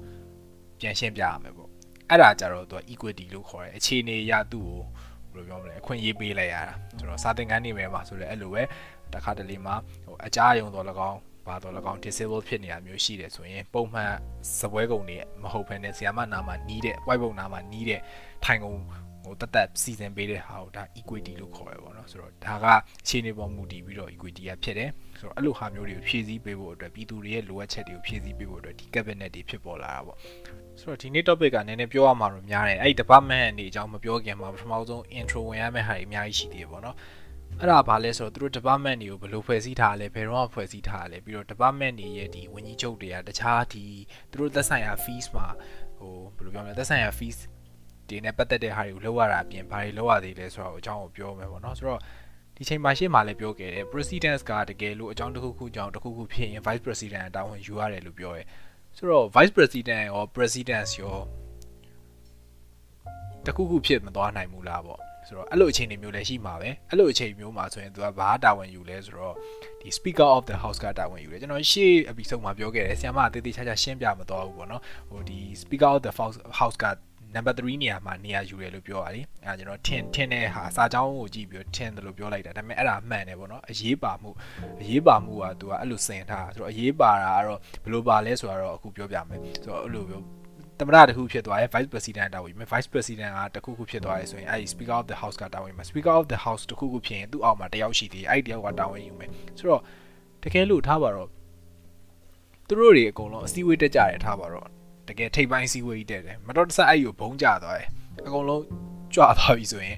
[0.80, 1.68] ပြန်ရှင်းပြရမယ်ပေါ့
[2.10, 4.68] အဲ့ဒါကြတော့သူက equity လို့ခေါ်တယ်အခြေအနေအရသူ့
[5.32, 8.62] ကိုဘယ်လိုပြောမလဲအခွင့်အရေးပေးလိုက်ရတာဆိုတော့စာသင်ခန်းနေပဲမှာဆိုတော့အဲ့လိုပဲ
[9.14, 9.74] တခါတလေမှာ
[10.04, 14.12] ဟိုအကြအယုံတော့၎င်း ဘာတော့၎င်း disable ဖြစ်နေတာမျိုးရှိတယ်ဆိုရင်ပုံမှန်
[14.58, 18.00] စပွဲကုံတွေမဟုတ်ဘဲနဲ့ဆီယာမနာမှာနီးတဲ့ white ပုံနာမှာနီးတဲ့
[18.44, 18.74] ထိုင်ကုံ
[19.24, 22.66] ဟိုတသက်စီစဉ်ပေးတဲ့ဟာကိုဒါ equity လို့ခေါ်ရပါတော့ဆိုတော့ဒါက
[23.02, 30.16] အခြေအနေပေါ်မူတည်ပြီးတော့ equity ကဖြစ်တယ်ဆိုတော့အဲ့လိုဟာမျိုးတွေကိုဖြည့်ဆည်းပေးဖို့အတွက်ပြည်သူတွေရဲ့လိုအပ်ချက်တွေကိုဖြည့်ဆည်းပေးဖို့အတွက်ဒီ cabinet တွေဖြစ်ပေါ်လာတာပေါ့
[30.80, 36.96] ဆိုတော့ဒီနေ့ topic ကနည်းနည်းပြောရမှာတော့များတယ်အဲ့ဒီ department အနေအကြောင်းမပြောခင်မှာပထမဆုံး intro ဝင်ရမယ့်ဟာတွေအများကြီးရှိသေးတယ်ပေါ့နော်
[37.60, 43.84] အဲ့ဒါဘာလဲဆိုတော့သူတို့ department တွေကိုဘယ်လိုဖွဲ့စည်းထားလဲဘယ်တော့ဖွဲ့စည်းထားလဲပြီးတော့ department တွေရဲ့ဒီဝန်ကြီးချုပ်တွေကတခြားဒီ
[44.30, 45.46] သူတို့သက်ဆိုင်ရာ fees မှာ
[45.98, 47.38] ဟိုဘယ်လိုပြောမလဲသက်ဆိုင်ရာ fees
[48.08, 52.00] ဒီနဲ့ပတ်သက်တဲ့ဟာတွေကိုလောက်ရတာအပြင်ဘာတွေလောက်ရသေးလဲဆိုတော့အကြောင်းကိုပြောမယ်ပေါ့နော်ဆိုတော့
[52.56, 58.42] ဒီချိန်မှာရှေ့မှာလည်းပြောခဲ့တယ် president ကတကယ်လို့အကြောင်းတစ်ခုခုကြောင့်တစ်ခုခုဖြစ်ရင် vice president တာဝန်ယူရတယ်လို့ပြောရဲ
[58.96, 61.16] ဆိုတော့ vice president ရော president ရော
[63.46, 69.34] တခုခုဖြစ်မသွားနိုင်ဘူးလားပေါ့ ဆိုတော့အဲ့လိုအခြေအနေမျိုးလည်းရှိမှာပဲအဲ့လိုအခြေအနေမျိုးမှာဆိုရင်သူကဘာတာဝန်ယူလဲဆိုတော့
[69.80, 76.12] ဒီ speaker of the house ကတာဝန်ယူတယ်ကျွန်တော်ရှေ့ episode မှာပြောခဲ့တယ်ဆရာမအသေးသေးချာချာရှင်းပြမသွားဘူးပေါ့နော်ဟိုဒီ speaker of the
[76.60, 76.86] house က
[77.34, 84.30] number 3နေရာမှာနေရာယူတယ်လို့ပြောတာလေအဲကျွန်တော်ထင်ထင်တဲ့ဟာစာကြောင်းကိုကြည့်ပြီးထင်တယ်လို့ပြောလိုက်တာဒါပေမဲ့အဲ့ဒါမှန်တယ်ပေါ့နော်အရေးပါမှု
[84.80, 90.20] အရေးပါမှုကသူကအဲ့လိုစင်ထားဆိုတော့အရေးပါတာကတော့ဘယ်လိုပါလဲဆိုတော့အခုပြောပြမယ်ဆိုတော့အဲ့လိုပြော
[90.78, 96.38] သမရတခုဖြစ်သွားရဲ့ vice president တာဝန်ယူမယ် vice president ကတခုခုဖြစ်သွားရဲဆိုရင်အဲ့ဒီ speaker of the house ကတာဝန်ယူမယ် speaker of the
[96.44, 99.82] house တခုခုဖြစ်ရင်သူ့အောက်မှာတယောက်ရှိသေးတယ်အဲ့ဒီတယောက်ကတာဝန်ယူမယ်ဆိုတော့
[100.42, 101.28] တကယ်လို့ထားပါတော့
[102.68, 104.68] သူတို့တွေအကုန်လုံးအစည်းအဝေးတက်ကြတယ်ထားပါတော့
[105.08, 107.88] တကယ်ထိပ်ပိုင်းစည်းဝေးတက်တယ်မတော်တဆအဲ့ကိုဘုံကျသွားတယ်
[108.26, 108.62] အကုန်လုံး
[109.14, 109.96] ကြွသွားပြီဆိုရင်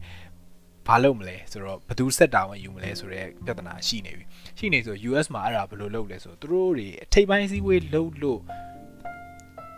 [0.86, 4.24] ဘာလုပ်မလဲဆိုတော့ဘယ်သူဆက်တာဝင်ယူမလဲဆိုတဲ့ပြဿနာရှိနေပြီ
[4.58, 8.40] ရှိနေဆို US မှာအဲ့ဒါဘယ်လိုလုပ်လဲဆိုတော့သူတို့တွေထိပ်ပိုင်းစည်းဝေးလုပ်လို့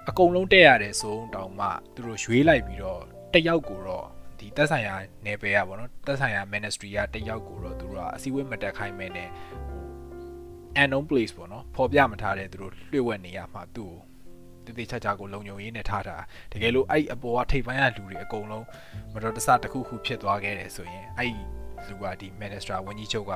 [0.08, 3.02] အကုန်လုံးတက်ရတယ်ဆိုတောင်မှသူတို့ရွေးလိုက်ပြီးတော့
[3.34, 4.06] တယောက်ကိုတော့
[4.38, 9.28] ဒီတက်ဆိုင်ရာနယ်ပယ်ကပေါ့နော်တက်ဆိုင်ရာ ministry ကတယောက်ကိုတော့သူတို့ကအစည်းအဝေးမတက်ခိုင်းမဲနဲ့
[10.80, 13.92] unknown place ပေါ့နော်ပေါ်ပြမထားတဲ့သူတို့လွှဲ့ဝက်နေရမှာသူ့
[14.66, 16.16] ကိုတည်တည်ချာချာကိုလုံုံရေးနဲ့ထားတာ
[16.52, 18.66] တကယ်လို့အဲ့အပေါ်ကထိပ်ပိုင်းကလူတွေအကုန်လုံး
[19.12, 21.32] မတော်တဆတစ်ခုခုဖြစ်သွားခဲ့တယ်ဆိုရင်အဲ့
[21.88, 23.32] လူကဒီ minister ဝန်ကြီးချုပ်က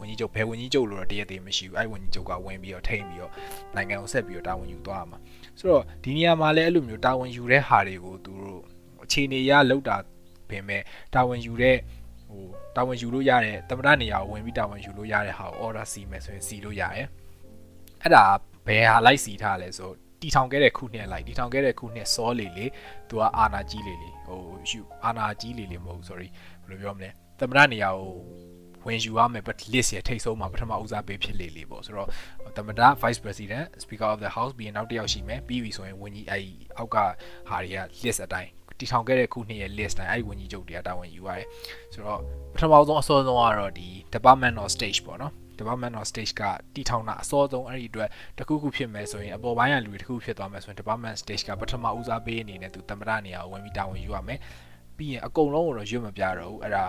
[0.00, 3.32] ဝန်ကြီးချုပ်ဘယ်ဝန်ကြီးချုပ်လို့တော့တရက်တည်းမရှိဘူးအဲ့ဝန်ကြီးချုပ်ကဝင်ပြီးတော့ထိမ့်ပြီးတော့
[3.76, 5.18] နိုင်ငံကိုဆက်ပြီးတော့တာဝန်ယူသွားမှာ
[5.58, 8.62] ဆိုတော့ဒီနေရာမှာလည်းအဲ့လိုမျိုးတာဝန်ယူတဲ့ဟာတွေကိုသူတို့
[9.04, 9.96] အခြေအနေရလောက်တာ
[10.48, 10.82] ပင်မဲ့
[11.14, 11.76] တာဝန်ယူတဲ့
[12.28, 12.42] ဟို
[12.76, 17.06] တာဝန်ယူလို့ရတဲ့တမရနေရာကိုဝင်ပြီးတာဝန်ယူလို့ရတဲ့ဟာကို order စီမယ်ဆိုရင်စီလို့ရတယ်
[18.02, 18.24] အဲ့ဒါ
[18.66, 19.90] ဘယ်ဟာလိုက်စီထားလဲဆို
[20.20, 22.66] တီထောင်ခဲ့တဲ့ခုနှစ်လိုက်တီထောင်ခဲ့တဲ့ခုနှစ်စောလေလေ
[23.08, 24.40] သူကအာနာကြီးလေလေဟို
[24.70, 26.28] ယူအာနာကြီးလေလေမဟုတ် sorry
[26.62, 28.12] ဘယ်လိုပြောမလဲသမရနေရာကို
[28.86, 32.08] ဝင်ယူရမယ် but list ရဲ့ထိတ်ဆုံးမှာပထမဦးစားပေးဖြစ်လေလေပေါ့ဆိုတော့
[32.56, 36.44] သမရ vice president speaker of the house ပြီးရင်နောက်တစ်ယောက်ရှိမယ်ပြီးပြီဆိုရင်ဝန်ကြီးအဲ့
[36.78, 36.96] အောက်က
[37.48, 41.46] ဟာတွေက list အတိုင်းတီထောင်ခဲ့တဲ့ခုနှစ်ရဲ့ list တိုင်းအဲ့ဝန်ကြီးချုပ်တွေကတာဝန်ယူရတယ်
[41.92, 42.20] ဆိုတော့
[42.54, 46.42] ပထမဆုံးအစောဆုံးကတော့ဒီ department of stage ပေါ့နော် development of stage က
[46.74, 48.08] တီထောင်တာအစောဆုံးအဲ့ဒီအတွက်
[48.38, 54.38] တခုခုဖြစ်မယ်ဆိုရင်အပေါ်ပိုင်းကလူတွေတခုဖြစ်သွားမယ်ဆိုရင် development stage ကပထမဦးစားပေးအနေနဲ့သူသမ္မတနေရာကိုဝင်ပြီးတာဝန်ယူရမယ်
[54.96, 56.84] ပြီးရင်အကုန်လုံးကိုတော့ရွတ်မပြတော့ဘူးအဲ့ဒါ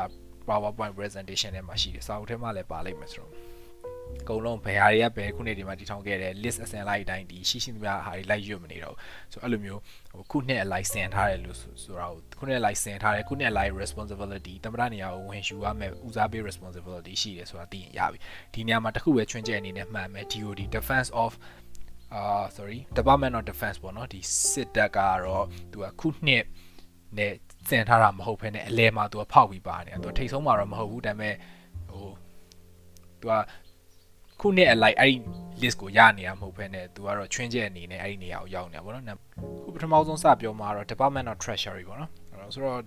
[0.48, 3.32] PowerPoint presentation ထဲမှာရှိတယ်စာအုပ်ထဲမှာလည်းပါလိမ့်မယ်ဆိုတော့
[4.22, 8.96] အကုန်လုံးဘယ်ဟာတွေကဘယ်ခုနှစ်ဒီမှာတည်ထောင်ခဲ့တယ် list အစင်လိုက်အတိုင်းဒီရှိရှိသမျှဟာတွေလိုက်ရွတ်မနေတော့
[9.32, 9.82] ဆိုအဲ့လိုမျိုး
[10.12, 18.20] ဟိုခုနှစ်အလိုက်ဆင်ထားတယ်လို့ဆိုတာကိုခုနှစ်အလိုက်ဆင်ထားတယ်ခုနှစ်အလိုက် responsibility တမရနေရာကိုဝင်ယူရမယ်ဦးစားပေး responsibility ရှိတယ်ဆိုတာသိရင်ရပြီ
[18.54, 21.32] ဒီနေရာမှာတခုပဲချွင်းချက်အနေနဲ့မှန်မယ် DOD defense of
[22.14, 24.20] အာ sorry Department of Defense ပေါ့နော်ဒီ
[24.52, 26.44] စစ်တပ်ကတော့သူကခုနှစ်
[27.18, 27.34] နဲ့
[27.70, 31.36] စင်ထားတာမဟုတ်ဘဲနဲ့အလဲမှာသူကဖောက်ပြီးပါနေတာသူကထိတ်ဆုံးမှာတော့မဟုတ်ဘူးဒါပေမဲ့
[31.90, 32.08] ဟို
[33.22, 33.34] သူက
[34.40, 35.16] ခုနှစ်အလိုက်အဲ့ဒီ
[35.62, 39.06] list ကိုရနေရမဟုတ်ဘဲနဲ့သူကတော့ချွင်းချက်အနေနဲ့အဲ့ဒီနေရာကိုရောက်နေတာပေါ့နော်
[39.64, 42.12] ခုပထမဆုံးစပြောမှာတော့ Department of Treasury ပေါ့နော်
[42.54, 42.80] ဆိုတော့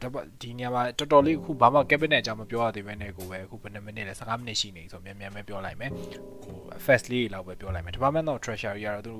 [0.42, 5.90] ဒီနေရာမှာတော်တော်လေးခုဘာမှ cabinet အကြောင်းမပြောရသေးဘဲနဲ့ကိုပဲအခုဘယ်နှမိနစ်လဲ15မိနစ်ရှိနေဆိုမြန်မြန်ပဲပြောလိုက်မယ်
[6.45, 6.56] ဟို
[6.87, 9.14] first လေးလောက်ပဲပြောလိုက်မယ် Department of Treasury ကတော့သူ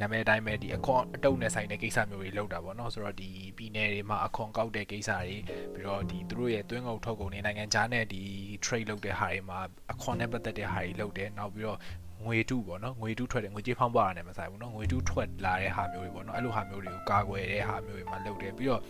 [0.00, 5.36] နာမည်အတိုင်းပဲဒီအခွန်အတုံးနဲ့ဆိုင်တဲ့ကိစ္စမျိုးတွေလုပ်တာပေါ့နော်ဆိုတော့ဒီပြည်နယ်တွေမှာအခွန်ကောက်တဲ့ကိစ္စတွေ
[5.74, 8.22] ပြီးတော့ဒီသူတို့ရဲ့သွင်းကုန်ထုတ်ကုန်တွေနိုင်ငံခြားနဲ့ဒီ
[8.64, 9.58] trade လုပ်တဲ့ဟာတွေမှာ
[9.92, 11.78] အခွန်နဲ့ပတ်သက်တဲ့ဟာတွေလုပ်တယ်နောက်ပြီးတော့
[12.24, 18.82] ငွေတုပေါ့နော်ငွေတုထွက်တယ်ငွေကြေးဖောင်းပါတာနဲ့မဆိုင်ဘူးနော်ငွေတုထွက်လာတဲ့ဟာမျိုးတွေပေါ့နော်အဲ့လိုဟာမျိုးတွေကိုကာကွယ်တဲ့ဟာမျိုးတွေမှာလုပ်တယ်ပြီးတော့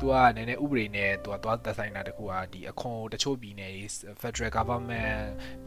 [0.00, 3.84] သူကနည်းနည်းဥပဒေနဲ့သူကသွားသက်ဆိုင်တာတခုကဒီအခွန်တချို့ပြည်နယ်တွေ
[4.22, 5.20] Federal Government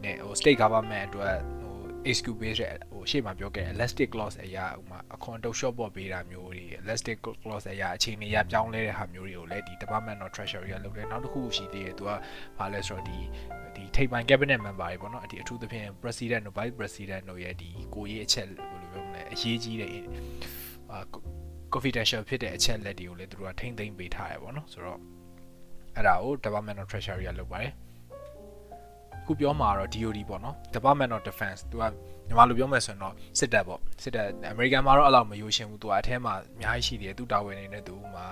[0.04, 1.71] နဲ့ဟို State Government အတွက်ဟို
[2.16, 12.10] HQ base တဲ့ဟိုရှေ့မှာပြောခဲ့ elastic clause အရာဥမာအခွန်တုတ် short ပေါ်ပေးတာမျိုးတွေ elastic clause အရာအချိန်ကြီးရပြောင်းလဲတဲ့ဟာမျိုးတွေကိုလည်းဒီ Department of Treasury ကလုပ်တယ်နောက်တစ်ခုရှိသေးတယ်သူက
[12.58, 13.18] ဘာလဲဆိုတော့ဒီ
[13.76, 19.90] ဒီထိပ်ပိုင်း cabinet member တွေပေါ့နော်ဒီအထူးသဖြင့် president တို့ vice president တို့ရဲ့ဒီကိုရေးအချက်ဘယ်လိုပြောမလဲအရေးကြီးတဲ့
[20.92, 20.98] အာ
[21.74, 25.00] confidential ဖြစ်တဲ့အချက်လက်တွေကိုလည်းသူတို့ကထိမ့်သိမ့်ပေးထားရပေါ့နော်ဆိုတော့
[25.96, 27.72] အဲ့ဒါကို Department of Treasury ကလုပ်ပါတယ်
[29.32, 31.84] ခုပြောမှာတော့ DOD ပေါ့နော် Department of Defense သူက
[32.28, 38.26] ညီမလိုပြောမယ်ဆိုရင်တော့စစ်တပ်ပေါ့စစ်တပ် American မှာတော့အဲ့လောက်မယိုရှင်ဘူးသူကအထဲမှာအများကြီးရှိတယ်သူတာဝန်နေနဲ့သူမှာ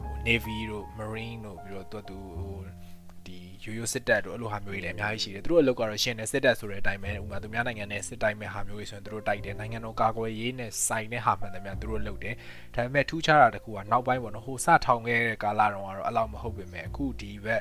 [0.00, 2.70] ဟို Navy တို့ Marine တို့ပြီးတော့သူကသူဟိုဒီ
[3.64, 12.34] ရိုးရိုးစစ်တပ်တို့အဲ့လိုဟာမျိုးတွေလည်းအများကြီးရှိတယ်သူတို့အလုပ်ကတော့ရှင်တယ်စစ်တပ်ဆိုတဲ့အတိုင်းပဲဥပမာသူများနိုင်ငံနဲ့စစ်တိုင်းမဲ့ဟာမျိုးတွေဆိုရင်သူတို့တိုက်တယ်နိုင်ငံတော်ကာကွယ်ရေးနဲ့ဆိုင်တဲ့ဟာမှန်တယ်များသူတို့လုပ်တယ်
[12.74, 17.60] ဒါပေမဲ့ထူးခြားတာတခုကနောက်ပိုင်းပေါ့နော်ဟိုစထောင်ခဲ့တဲ့ကာလတုန်းကတော့အဲ့လောက်မဟုတ်ပေမဲ့အခုဒီဘက်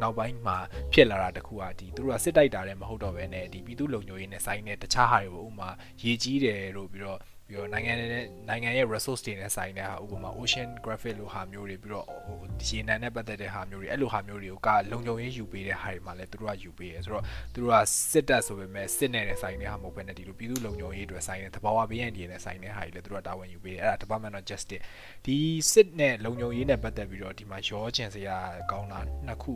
[0.00, 0.56] နောက်ပိုင်းမှာ
[0.92, 5.70] ဖြစ်လာတာတခုကဒီသူတို့ကစစ်တိုက်တာလည်းမဟုတ်တော့ဘဲနဲ့ဒီပြည်သူလုံခြုံရေးနဲ့ဆိုင်တဲ့တခြားဟာတွေပေါ့ဥပမာ
[6.02, 7.18] ရေကြီးတယ်လို့ပြီးတော့
[7.50, 12.36] ပြီးတော့နိုင်ငံနဲ့နိုင်ငံရဲ့ resource တွေနဲ့ဆိုင်တဲ့ဟာဥပမာ ocean graphic လိုဟာမျိုးတွေပြီးတော့ဟို
[12.68, 17.76] ရေနံနဲ့ပတ်သက်တဲ့ဟာမျိုးတွေအဲ့လိုဟာမျိုးတွေကိုကလုံခြုံရေးယူပေးတဲ့ဟာတွေမှာလည်းသူတို့ကယူပေးရဲဆိုတော့သူတို့က
[18.10, 24.82] စစ်တပ်ဆိုပေမဲ့စစ်နဲ့ဆိုင်တဲ့ဟာမဟုတ်ဘဲနဲ့ဒီလိုပြည်သူလုံခြုံရေးအတွက်ဆိုင်တဲ့သဘာဝဘေးရန်တွေနဲ့ဆိုင်တဲ့ဟာတွေလည်းသူတို့ကတာဝန်ယူပေးတယ်အဲ့ဒါ Department of Justice
[25.26, 25.36] ဒီ
[25.72, 28.36] စစ်နဲ့လုံခြုံရေးနဲ့ပတ်သက်ပြီးတော့ဒီမှာရောချင်စရာ
[28.70, 29.54] ကောင်းတာနှစ်ခု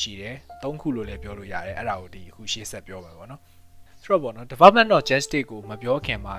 [0.00, 3.40] ရှိတယ်သုံးခုလို့လည်းပြောလို့ရတယ်အဲ့ဒါကိုဒီအခုရှေ့ဆက်ပြောမှာပေါ့နော်
[4.02, 6.34] ဆိုတော့ပေါ့နော် Department of Justice ကိုမပြောခင်မှာ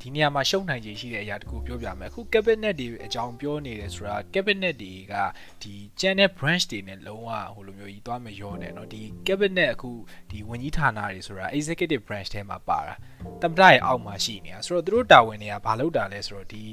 [0.00, 5.14] ဒီနေရာမှာရှုံနိုင်ခြေရှိတဲ့အရာတခုပြောပြမယ်အခု cabinet တွေအကြောင်းပြောနေတယ်ဆိုတာ cabinet တွေက
[5.62, 9.90] ဒီကျန်တဲ့ branch တွေနဲ့လုံးဝဟိုလိုမျိုးကြီးသွားမရောနဲ့เนาะဒီ cabinet အခု
[10.30, 12.94] ဒီဝန်ကြီးဌာနတွေဆိုတာ executive branch ထဲမှာပါတာ
[13.42, 16.64] တမတရဲ့အောက်မှာရှိနေတာဆိုတော့သူတို့တာဝန်တွေကဘာလုပ်တာလဲဆိုတော့ဒီ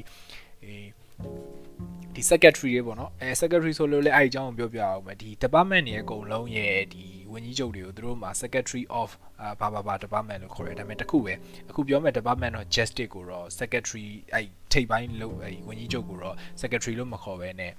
[2.13, 7.05] ဒီ secretary တွေပေါ့နော်အဲ secretary ဆိုလို့လည်းအဲ့အကြောင်းကိုပြောပြအောင်မယ်ဒီ department တွေအကုန်လုံးရဲ့ဒီ
[7.36, 9.08] ဝန်ကြီးချုပ်တွေကိုသူတို့မှာ secretary of
[9.40, 11.32] အာဘာဘာဘာ department လို့ခေါ်တယ်ဒါပေမဲ့တခုပဲ
[11.70, 17.72] အခုပြောမဲ့ department of justice ကိုတော့ secretary အဲ့ထိပ်ပိုင်းလို့အဲ့ဝန်ကြီးချုပ်ကိုတော့ secretary လို့မခေါ်ဘဲနဲ့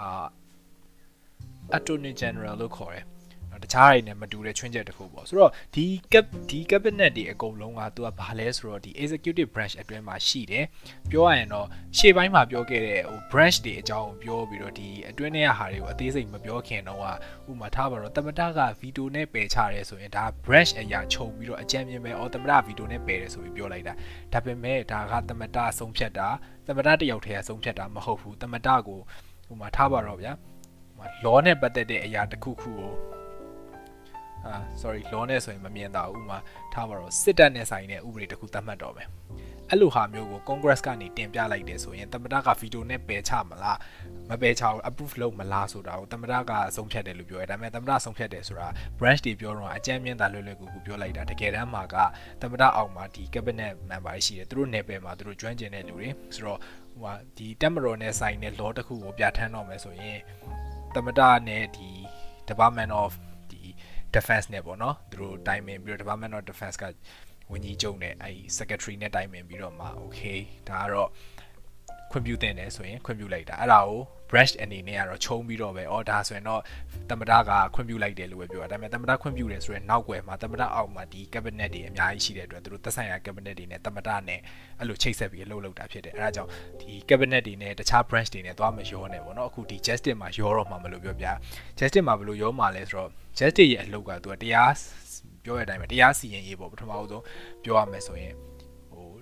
[0.00, 0.26] အာ
[1.76, 3.04] attorney general လို့ခေါ်တယ်
[3.62, 10.64] တခြားတွေနဲ့မတူတဲ့ချွင်းချက်တစ်ခုပေါ့ဆိုတော့ဒီ cap ဒီ cabinet တွေအကုန်လုံးကသူကဘာလဲဆိုတော့ဒီ executive branch အတွင်းမှာရှိတယ်
[11.10, 11.66] ပြောရရင်တော့
[11.98, 17.00] ရှေ့ပိုင်းမှာပြောခဲ့တဲ့ဟို branch တွေအကြောင်းကိုပြောပြီးတော့ဒီအတွင်းထဲကဟာတွေကိုအသေးစိတ်မပြောခင်တော့
[17.50, 23.94] ဥမာထားပါတော့တမတက veto နဲ့ပယ်ချရဲဆိုရင်ဒါ branch အရာခြုံပြီးတော့အကြံမြင်ပဲအော်တမတ veto နဲ့ပယ်တယ်ဆိုပြီးပြောလိုက်တာ
[24.32, 26.28] ဒါပေမဲ့ဒါကတမတဆုံးဖြတ်တာ
[26.66, 29.00] တမတတယောက်တည်းကဆုံးဖြတ်တာမဟုတ်ဘူးတမတကို
[29.50, 30.32] ဥမာထားပါတော့ဗျာ
[31.24, 33.17] law နဲ့ပတ်သက်တဲ့အရာတစ်ခုခုကို
[34.46, 36.38] အာ sorry law နဲ့ဆိုရင်မမြင်တာဥမာ
[36.72, 39.08] ထားပါတော့စစ်တပ်နဲ့ဆိုင်တဲ့ဥပဒေတစ်ခုသတ်မှတ်တော့မယ်
[39.70, 43.78] အဲ့လိုဟာမျိုးကို Congress ကနေတင်ပြလိုက်တယ်ဆိုရင်သမ္မတက veto နဲ့ပယ်ချမလား
[44.30, 51.96] မပယ်ချဘူး approve လုပ်မလားဆိုတာကိုသမ္မတကဆုံးဖြတ်တယ်လို့ပြောရဲဒါပေမဲ့သမ္မတဆုံးဖြတ်တယ်ဆိုတာ branch တွေပြောတော့အကြမ်းမြင့်တာလွယ်လွယ်ကူကူပြောလိုက်တာတကယ်တမ်းမှာက
[52.40, 56.58] သမ္မတအောက်မှာဒီ cabinet member ရှိတယ်သူတို့နယ်ပယ်မှာသူတို့ကျွမ်းကျင်တဲ့လူတွေဆိုတော့
[56.92, 60.18] ဟိုဟာဒီတက်မတော်နဲ့ဆိုင်တဲ့ law တစ်ခုကိုပြဋ္ဌာန်းတော့မယ်ဆိုရင်
[60.94, 61.90] သမ္မတနဲ့ဒီ
[62.48, 63.27] Department of ဒီ
[64.16, 66.84] Defense နဲ့ပေါ့နော်သူတို့တိုင်ပင်ပြီးတော့ Department of Defense က
[67.52, 71.08] ဝန်ကြီးချုပ်နဲ့အဲဒီ secretary နဲ့တိုင်ပင်ပြီးတော့မှ okay ဒါကတော့
[72.10, 76.62] ခွင့်ပြုတင်တယ်ဆိုရင်ခွင့်ပြုလိုက်တာအဲ့ဒါကို branch အနေနဲ့ကတော့ခြုံပြီးတော့ပဲအော်ဒါဆိုရင်တော့
[77.10, 84.40] တမတာကခွင့်ပြုလိုက်တယ်လို့ပဲပြောတာဒါပေမဲ့တမတာခွင့်ပြုတယ်ဆိုရင်နောက်ွယ်မှာတမတာအောက်မှာဒီ cabinet တွေအများကြီးရှိတဲ့အတွက်သူတို့သက်ဆိုင်ရာ cabinet တွေနဲ့တမတာနဲ့
[84.78, 91.26] အဲ့လိုချိတ်ဆက်ပြီးလှုပ်လှုပ်တာဖြစ်တယ်အဲ့ဒါကြောင့်ဒီ cabinet တွေနဲ့တခြား branch တွေနဲ့သွားမရောနဲ့ပေါ့နော်အခုဒီ justice မှာရောတော့မှမလို့ပြောပြ
[91.78, 94.72] justice မှာဘယ်လိုရောမှာလဲဆိုတော့ justice ရဲ့အလုပ်ကသူကတရား
[95.44, 97.24] ပြောရတဲ့အတိုင်းပဲတရားစီရင်ရေးပေါ့ပထမဆုံး
[97.64, 98.57] ပြောရမယ်ဆိုရင်ဟို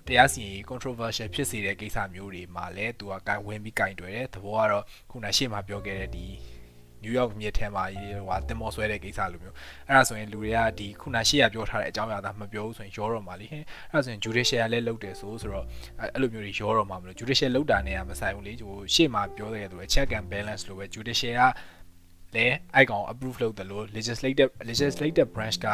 [0.07, 6.25] တရားစီရင်ရေး controversial ဖြစ်စေတဲ့ကိစ္စမျိုးတွေမှာလည်းသူကကင်ဝင်ပြီးကင်တွေ့တယ်သဘောကတော့ခုနရှေ့မှာပြောခဲ့တဲ့ဒီ
[7.03, 9.55] နယူးယောက်မြစ်ထဲမှာဟိုတင်မောဆွဲတဲ့ကိစ္စလိုမျိုး
[9.87, 15.65] အဲ့ဒါဆိုရင်လူတွေကဒီခုနရှေ့ရပြောထားတဲ့အကြောင်းအရာသာမပြောဘူးဆိုရင်ရောတော့မှာလေအဲ့ဒါဆိုရင် judicial လည်းလုတ်တယ်ဆိုဆိုတော့
[15.99, 25.67] အဲ့လိုမျိုးတွေရောတော့မှာမလို့ judicial လုတ်တာနဲ့ကမဆိုင်ဘူးလေဟိုရှေ့မှာပြောတဲ့သူ check and balance လို့ပဲ judicial ကလည်းအိုက်ကောင် approve လုပ်တယ်လို့ legislative legislative branch က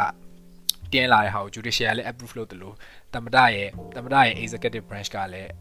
[0.93, 2.76] တင်းလာတဲ့ဟာကို judicial လည်း approve လုပ်တယ်လို့
[3.15, 5.52] တမဒရဲ့တမဒရဲ့ executive branch ကလည်း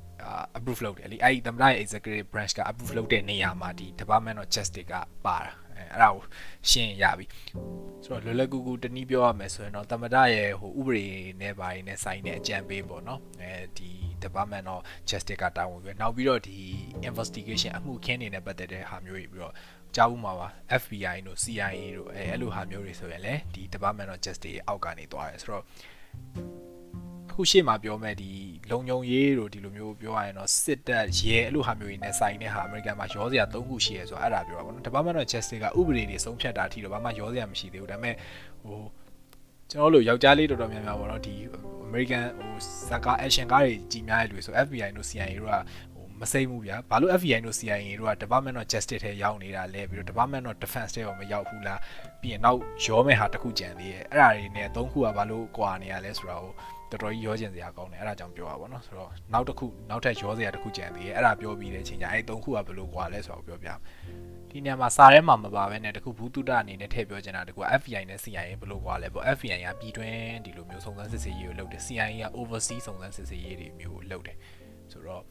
[0.56, 4.94] approve လုပ်တယ်လေအဲ့ဒီတမဒရဲ့ executive branch က approve လုပ်တဲ့နေရာမှာဒီ Department of Justice က
[5.26, 5.52] ပါတာ
[5.92, 6.24] အဲ့ဒါကို
[6.70, 7.26] ရှင်းရပြီ
[8.04, 11.06] ဆိုတော့လွယ်လွယ်ကူကူတနည်းပြောရမယ်ဆိုရင်တော့တမဒရဲ့ဟိုဥပဒေ
[11.40, 13.90] နဲ့ဘာတွေနဲ့ဆိုင်တဲ့အကြံပေးပေါ့နော်အဲဒီ
[14.24, 16.58] Department of Justice ကတာဝန်ပြီးနောက်ပြီးတော့ဒီ
[17.08, 19.54] investigation အမှုခင်းနေနဲ့ပတ်သက်တဲ့ဟာမျိုးတွေပြီးတော့
[19.96, 20.48] ကြားဘူးမှာပါ
[20.80, 26.62] FBI တို့ CIA တို့အဲအဲ့လိုဟာမျိုးတွေဆိုရင်လည်းဒီ Department of Justice အောက်ကနေသွားတယ်ဆိုတော့အ
[27.36, 28.30] ခုရှေ့မှာပြောမဲ့ဒီ
[28.70, 38.14] လုံုံရေးတို့ဒီလိုမျိုးပြောရရင်တော့စစ်တပ်ရဲအဲ့လိုဟာမျိုးတွေနဲ့ဆိုင်တဲ့ဟာအမေရိကန်မှာရောစရာ၃ခုရှိရဲဆိုတော့အဲ့ဒါပြောတာပေါ့နော် Department of Justice ကဥပဒေတွေဆုံးဖြတ်တာအထိတော့ဘာမှရောစရာမရှိသေးဘူးဒါပေမဲ့
[38.62, 38.80] ဟို
[39.70, 41.34] ကျွန်တော်တို့ယောက်ျားလေးတော်တော်များများပေါ့နော်ဒီ
[41.86, 42.54] American ဟို
[42.90, 45.54] စကား action ကားတွေကြီးများတဲ့လူဆို FBI တို့ CIA တို့က
[46.20, 51.80] မစိမ့်ဘူးဗျာဘာလို့ FBI တို့ CIA တို့က Department of Justice ထဲရောက်နေတာလဲပြီးတော့ Department of Defense ထဲရောမရောက်ဘူးလား
[52.20, 56.52] ပြီးရင်နောက်ရောမဲ့ဟာတစ်ခုကြံသေးရဲ့အဲ့ဒါတွေနဲ့သုံးခုကဘာလို့ကွာနေရလဲဆိုတော့
[56.92, 63.68] တော်တော်ကြီးရောကျင်စရာကောင်းတယ်အဲ့ဒါကြောင့်ပြောတာပေါ့နော်ဆိုတော့နောက်တစ်ခုနောက်ထပ်ရောစရာတစ်ခုကြံသေးရဲ့အဲ့ဒါပြောပြီးတဲ့အချိန်ကျအဲ့သုံးခုကဘယ်လိုကွာလဲဆိုတော့ပြောပြ
[64.50, 74.37] ဒီနေရာမှာစာထဲမှာမပါဘဲနဲ့တခုဘူးတုဒအနေနဲ့ထည့်ပြောချင်တာတကူ FBI နဲ့ CIA ဘယ်လိုကွာလဲပေါ့ FBI ကပြည်တွင်းဒီလိုမျိုးစုံစမ်းစစ်ဆေးရေးကိုလုပ်တယ် CIA က overseas စုံစမ်းစစ်ဆေးရေးတွေမျိုးလုပ်တယ်
[74.92, 75.22] ဆိုတော့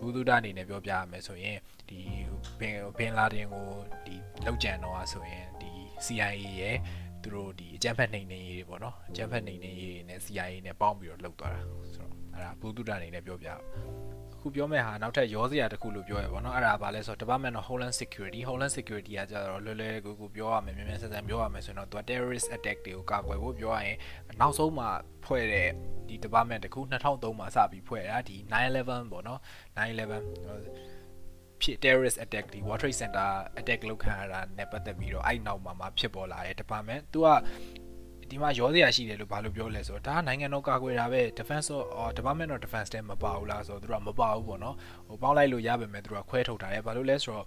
[0.00, 1.98] ဘူးတုဒအနေနဲ့ပြောပြရမယ်ဆိုရင်ဒီ
[2.58, 3.66] ဘင်ဘင်လာဒင်ကို
[4.06, 5.70] ဒီလောက်ကြံတော့ဆိုရင်ဒီ
[6.06, 6.76] CIA ရဲ့
[7.24, 11.60] သူတို့ဒီအကြမ်းဖက်နှိမ်နှင်းရေးတွေပေါ့နော်အကြမ်းဖက်နှိမ်နှင်းရေးတွေနဲ့ CIA နဲ့ပေါင်းပြီးတော့လှုပ်သွားတာ
[11.94, 13.48] ဆိုတော့အဲ့ဒါဘူးတုဒအနေနဲ့ပြောပြ
[14.40, 23.96] ခုပြောမဲ့ဟာနောက်ထပ်ရောစရာတစ်ခုလို့ပြောရပါတော့အဲ့ဒါဘာလဲဆိုတော့ Department of Homeland Security Homeland Security ကကြတော့လွယ်လွယ်ကူကူပြောရမယ်မြန်မြန်ဆန်ဆန်ပြောရမယ်ဆိုရင်တော့သူက terrorist attack တွေကိုကာကွယ်ဖို့ပြောရရင်
[24.40, 24.86] နောက်ဆုံးမှ
[25.24, 25.68] ဖွဲ့တဲ့
[26.08, 28.36] ဒီ department တခု2003မှာစပြီးဖွဲ့တာဒီ
[28.74, 29.40] 911ပေါ့နော်
[29.76, 30.91] 911
[31.62, 33.28] ဖြစ် terrorist attack ဒီ World Trade Center
[33.60, 37.28] attack လုပ်ခံရတာနဲ့ပတ်သက်ပြီးတော့အဲ့နောက်မှာမှဖြစ်ပေါ်လာတဲ့ department သူက
[38.30, 44.76] ဒီမှာရောစရာရှိတယ်လို့ဘာလို့ပြောလဲဆိုတော့ဒါနိုင်ငံတော်ကာကွယ်တာပဲ defense of department of defense တဲ့မပါဘူးလားဆိုတော့သူကမပါဘူးပေါ့နော်
[45.08, 47.46] ဟိုပေါင်းလိုက်လို့ရပါမယ်သူကခွဲထုတ်ထားတယ်ဘာလို့လဲဆိုတော့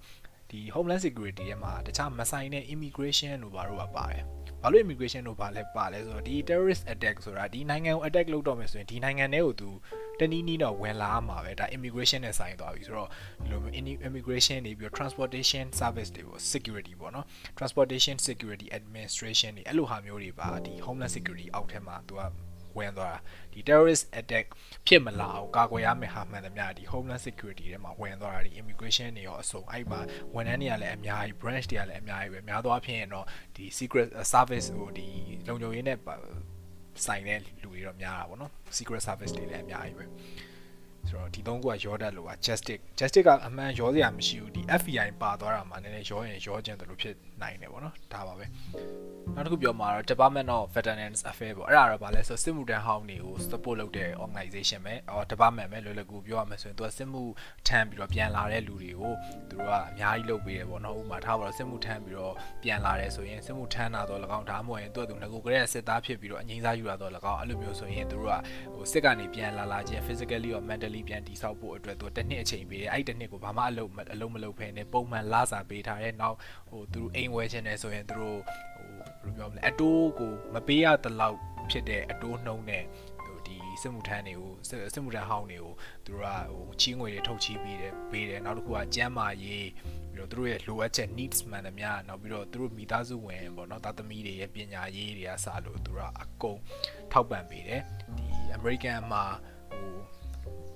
[0.52, 4.24] ဒီ homeland security ရဲ့မှာတခြားမဆိုင်တဲ့ immigration လို့ဘာလို့ပါပါတယ်
[4.66, 9.70] ဘာလို့ immigration လို့ဘာလဲပါလဲဆိုတော့ဒီ terrorist attack ဆိုတာဒီနိုင်ငံကို attack လုပ်တော့မယ်ဆိုရင်ဒီနိုင်ငံထဲကိုသူ
[10.20, 13.10] တနည်းနည်းတော့ဝင်လာမှာပဲဒါ immigration နဲ့ဆိုင်သွားပြီဆိုတော့
[13.44, 13.74] ဒီလိုမျိုး
[14.08, 17.26] immigration နေပြီးတော့ transportation service တွေပေါ့ security ပေါ့နော်
[17.58, 22.22] transportation security administration တွေအဲ့လိုဟာမျိုးတွေပါဒီ homeland security အောက်ထဲမှာသူက
[22.78, 23.20] ဝင်သွားတာ
[23.54, 24.46] ဒီ terrorist attack
[24.88, 30.00] ဖြစ်မလာအောင်ကာကွယ်ရမယ့်ဟာမှန်သမျှဒီ homeland security ထဲမှာဝင်သွားတာဒီ immigration တွေရောအစုံအဲ့မှာ
[30.34, 35.08] ဝန်ထမ်းတွေကလည်းအများကြီး branch တွေကလည်းအများကြီးပဲများသောအားဖြင့်တော့ဒီ secret service ဟိုဒီ
[35.48, 35.98] လုံခြုံရေးနဲ့
[37.06, 40.06] ဆိုင်တဲ့လူတွေတော့များတာပေါ့နော် secret service တွေလည်းအများကြီးပဲ
[41.10, 48.46] ဆိုတော့ဒီသုံးခုကရောတတ်လို့က justice justice ကအမှန်ရောစရာမရှိဘူးဒီ FBI ပါသွားတာမှနည်းနည်းရောရင်ရောကျင်တယ်လို့ဖြစ်နိုင်တယ်ပေါ့နော်ဒါပါပဲ
[49.36, 57.24] နောက်တစ်ခုပြောမှာတော့ Department of Veterans Affairs ပေါ့အဲ့ဒါတော့ဗာလဲဆိုစစ်မှုထမ်းဟောင်းတွေကို support လုပ်တဲ့ organization ပဲအော် department ပဲလွယ်လွယ်ကူပြောရမယ်ဆိုရင်သူကစစ်မှု
[57.68, 59.14] ထမ်းပြီးတော့ပြန်လာတဲ့လူတွေကို
[59.50, 68.36] သူတို့ကအများကြီးလုပ်ပေးတယ်ပေါ့နော်ဥပမာထားပါတော့စစ်မှုထမ်းပြီးတော့ပြန်လာတယ်ဆိုရင်စစ်မှုထမ်းတာတော့၎င်းဒါမှမဟုတ်ရင်သူကသူငကိုကလေးစစ်သားဖြစ်ပြီးတော့အငိမ့်စားယူတာတော့၎င်းအဲ့လိုမျိုးဆိုရင်သူတို့က
[68.74, 76.38] ဟိုစစ်ကနေပြန်လာလာခြင်း physically or mentally ပြန်တည်ဆောက်ဖို့အတွက်သူတစ်နှစ်အချိန်ပေးတယ်အဲ့ဒီတစ်နှစ်ကိုဘာမှအလုပ်အလုပ်မလုပ်ဖ ೇನೆ ပုံမှန်လစာပေးထားတယ်နောက်
[76.70, 78.40] ဟိုသူတို့အိမ်ဝဲခြင်းနဲ့ဆိုရင်သူတို့
[78.78, 81.38] ဟိုဘယ်လိုပြောမလဲအတိုးကိုမပေးရတလောက်
[81.72, 82.84] ဖြစ်တဲ့အတိုးနှုံးနဲ့
[83.26, 84.52] ဟိုဒီစစ်မှုထမ်းတွေကို
[84.94, 85.74] စစ်မှုထမ်းဟောင်းတွေကို
[86.06, 89.70] သူတို့ကဟိုချီးငွေတွေထုတ်ချီးပေးတယ်ပေးတယ်နောက်တစ်ခုကကျန်းမာရေး
[90.14, 96.60] ပြီးတော့သူတို့ရဲ့လိုအပ်ချက် needs မှန်သမျှနောက်ပြီးတော့သူတို့မိသားစုဝင်ပေါ့နော်သားသမီးတွေရဲ့ပညာရေးတွေကစလို့သူတို့ကအကုန်
[97.12, 97.82] ထောက်ပံ့ပေးတယ်
[98.18, 99.24] ဒီ American မှာ
[99.72, 99.96] ဟို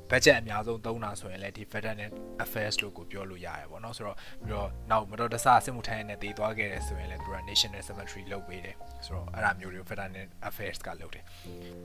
[0.09, 1.99] budget အများဆုံးသုံးတာဆိုရင်လည်းဒီ Veteran
[2.43, 10.11] Affairs လို့ကိုပြောလို့ရတယ်ပေါ့နော်ဆိုတော့ပြီးတော့နောက်မတော်တဆစစ်မှုထမ်းနဲ့တည်သွားခဲ့တယ်ဆိုရင်လည်းသူက National Cemetery လုပ်ပေးတယ်ဆိုတော့အဲ့ဒါမျိုးတွေ Veteran
[10.49, 11.23] Affairs ကလုပ်တယ်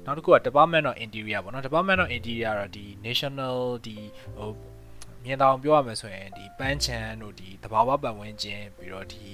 [0.05, 3.57] နောက်တစ်ခုက Department of Interior ပေါ့နော် Department of Interior ကတော့ဒီ National
[3.87, 3.97] ဒီ
[4.39, 4.51] ဟို
[5.25, 9.27] မြင်တောင်ပြောရမယ်ဆိုရင်ဒီပန်းချံတို့ဒီတဘာဝပတ်ဝန်းကျင်ပြီးတော့ဒီ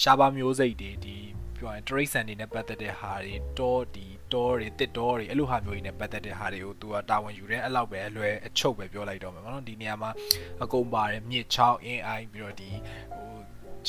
[0.00, 1.16] ရှားပါမျိုးစိတ်တွေဒီ
[1.56, 10.10] ပြောရင် trade center တွေနဲ့ပတ်သက်တဲ့ဟာတွေတောဒီ တောတွေတစ်တောတွေအဲ့လိုဟာမျိုးတွေနဲ့ပတ်သက်တဲ့ဟာတွေကိုသူကတာဝန်ယူတယ်အဲ့လောက်ပဲအလွယ်အချုပ်ပဲပြောလိုက်တော့မယ်ပေါ့နော်ဒီနေရာမှာ
[10.62, 12.70] အကုန်ပါတယ်မြစ်ချောင်းအင်းအိုင်ပြီးတော့ဒီ
[13.14, 13.30] ဟို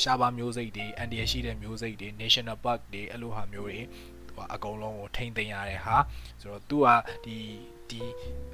[0.02, 3.78] ရှားပါမျိုးစိတ်တွေအန်ဒီရရှိတဲ့မျိုးစိတ်တွေ national park တွေအဲ့လိုဟာမျိုးတွေ
[4.26, 5.96] သူကအကုန်လုံးကိုထိမ့်သိမ်းရတဲ့ဟာ
[6.40, 6.86] ဆိုတော့သူက
[7.24, 7.38] ဒီ
[7.90, 8.02] ဒီဒီ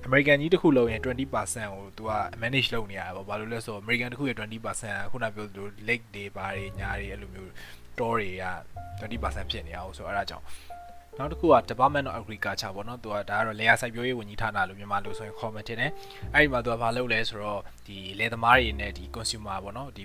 [0.07, 7.50] American ကြီးတစ်ခုလုံးရင်20%ကိုသူက manage လုပ်နေရတယ်ပေါ့ဘာလို့လဲဆိုတော့ American တစ်ခုရဲ့20%ခုနပြောသလို lake တွေဘာတွေညာတွေအဲ့လိုမျိုး
[7.92, 8.44] store တွေက
[9.00, 10.46] 20%ဖြစ်နေအောင်ဆိုတော့အဲ့ဒါကြောင့်
[11.20, 15.90] နောက်တစ်ခုက Department of Agriculture ပေါ့နော်သူကဒါကတော့လေယာစိုက်ပျိုးရေးဝန်ကြီးဌာနလို့မြန်မာလို့ဆိုရင် comment တင်တယ်
[16.35, 20.04] အဲ့ဒီမှာသူကဘာလုပ်လဲဆိုတော့ဒီလယ်သမားတွေနဲ့ဒီ consumer ပေါ့နော်ဒီ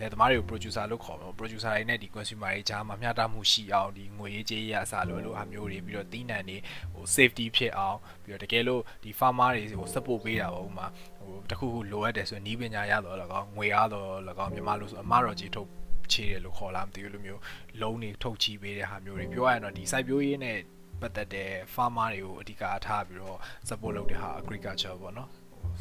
[0.00, 6.56] လယ်သမားတွေကို producer လို့ခေါ်မှာ producer တွေနဲ့ဒီ consumer တွေကြားမှာမျှတမှုရှိအောင်ဒီငွေရေးကြေးရေးအစားလို့လို့အမျိုးတွေပြီးတော့တီးနှံတွေ
[6.92, 10.86] ဟို safety ဖြစ်အောင်ပြီးတော့တကယ်လို့ဒီ farmer တွေဟို support ပေးတာပေါ့ဥမာ
[11.18, 15.68] ဟိုတခုခုလိုအပ်တယ်ဆိုရင်နီးပညာရတော့လကောငွေရတော့လကောမြန်မာလို့ဆိုအမတော်ကြီးထုတ်
[16.14, 17.40] ချေတယ်လို့ခေါ်လားမသိဘူးလိုမျိုး
[17.82, 20.58] လုံးတွေထုတ်ချီပေးတဲ့ဟာမျိုးတွေပြောရရင်တော့ဒီစိုက်ပျိုးရေးနဲ့
[21.00, 23.38] ပတ်သက်တဲ့ farmer တွေကိုအဓိကအားထားပြီးတော့
[23.68, 25.28] support လုပ်တဲ့ဟာ agriculture ပေါ့နော်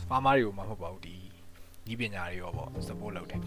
[0.09, 1.15] farmer တွေကိုမှမဟုတ်ပါဘူးဒီ
[1.91, 3.41] ဤပညာတွေရောပေါ့ support လုပ်တယ်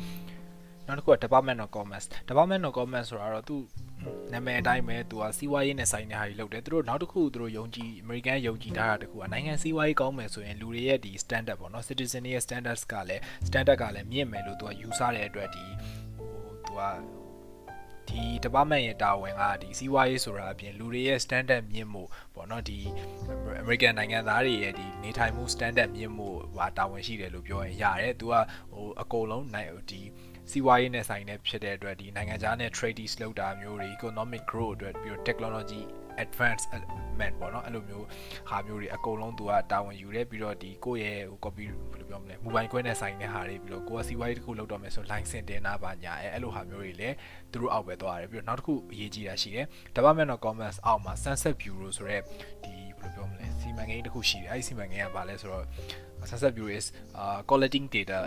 [0.86, 3.56] နောက်တစ်ခုက Department of Commerce Department of Commerce ဆိုတာတော့သူ
[4.32, 15.97] နာမည်အတိုင်းပဲသူကစီးပွားရေးနဲ့ဆိုင်တဲ့ဟာတွေလုပ်တယ်သူတို့နောက်တစ်ခုသူတို့ယုံကြည် American ယုံကြည်ထားတာတခုကနိုင်ငံစီးပွားရေးကောင်းမယ်ဆိုရင်လူတွေရဲ့ဒီ standard ပေါ့နော် citizen တွေရဲ့ standards ကလည်း standard ကလည်းမြင့်မယ်လို့သူကယူဆတဲ့အတွက်ဒီဟို
[16.68, 16.82] သူက
[18.08, 22.02] ဒီ department ရဲ့တာဝန်ကဒီစီးပွားရေးဆိုတာအပြင်လူတွေရဲ့ standard မြင့်မှု
[22.34, 22.78] ပေါ့နော်ဒီ
[23.62, 28.34] American နိုင်ငံသားတွေရဲ့ဒီနေထိုင်မှု standard မြင့်မှုဟာတာဝန်ရှိတယ်လို့ပြောရင်ရတယ်သူက
[28.72, 30.00] ဟိုအကုန်လုံးနိုင်ဒီ
[30.50, 35.82] စီးပွားရေးနဲ့ဆိုင်တဲ့ဖြစ်တဲ့အတွက်ဒီနိုင်ငံခြားနဲ့ trades လုပ်တာမျိုးတွေ economic growth အတွက်ပြီးတော့ technology
[36.24, 38.06] advance element ပေါ့နော်အဲ့လိုမျိုး
[38.50, 47.16] ဟာမျိုးတွေအကုန်လုံးသူကတာဝန်ယူတယ်ပြီးတော့ဒီကိုယ့်ရဲ့ဟို copy ဘယ်လိုပြောမလဲ mobile ခွဲနဲ့ဆိုင်တဲ့ဟာတွေပြီးတော့ကိုကစီးပွားရေးတစ်ခုလုပ်တော့မယ်ဆို license တင်တာပါညာအဲ့အဲ့လိုဟာမျိုးတွေလည်း
[47.52, 52.20] သူတို့အောက်ပဲသွားတယ်ပြီးတော့နောက်တစ်ခုအရေးကြီးတာရှိတယ် Department of Commerce အောက်မှာ Sunset Bureau ဆိုတဲ့
[52.64, 55.64] ဒီဘယ်လိုပြောမလဲစီမံကိန်းတစ်ခုရှိတယ်အဲ့ဒီစီမံကိန်းကဘာလဲဆိုတော့
[56.30, 56.86] Sunset Bureau is
[57.20, 58.18] uh collecting data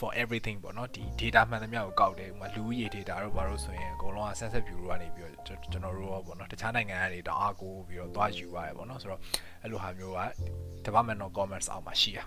[0.00, 9.20] for everything ပေါ့နော်ဒီ data မှန်သမျှကိုကောက်တယ်ဥပမာလူဦးရေ data တို့ဘာလို့ဆိုရင်အကုန်လုံးက census bureau ကနေပြီးတော့ကျွန်တော်တို့ရောပေါ့နော်တခြားနိုင်ငံကနေတောင်အားကိုပြီးတော့သွားယူရတယ်ပေါ့နော်ဆိုတော့
[9.62, 10.20] အဲ့လိုဟာမျိုးက
[10.86, 12.24] Department of Commerce အောက်မှာရှိတာ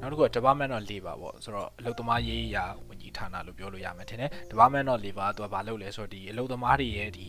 [0.00, 7.28] နောက်တစ်ခုက Department of Labor ပေါ့ဆိုတော့အလုပ်သမားရေးရာဝန်ကြီးဌာနလို့ပြောလို့ရမယ်ထင်တယ် Department of Labor ကသူကဘာလုပ်လဲဆိုတော့ဒီအလုပ်သမားတွေရဲ့ဒီ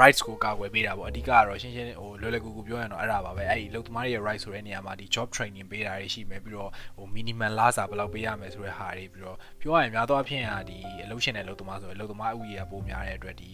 [0.00, 13.50] rights ကိုကာကွယ်ပေးတာပေါ့အဓိကကတော့ရှင်းရှင်းဟိုလွယ်လွယ်ကူကူပြောရင်တော့အဲ့ဒါပါပဲအဲ့ဒီလုံသမားတွေရဲ့ rights ဆိုတဲ့နေရာမှာဒီ job training ပေးတာတွေရှိမယ်ပြီးတော့ဟို minimum လစာဘယ်လောက်ပေးရမယ်ဆိုတဲ့ဟာတွေပြီးတော့ပြောရရင်များသောအားဖြင့်ဟာဒီအလုပ်ရှင်တဲ့လုံသမားဆိုရင်လုံသမားဥယျာဉ်ပိုများတဲ့အတွက်ဒီ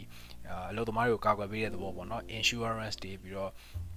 [0.70, 3.50] အလုပ်သမားတွေကိုကာကွယ်ပေးတဲ့သဘောပေါ့နော် insurance တွေပြီးတော့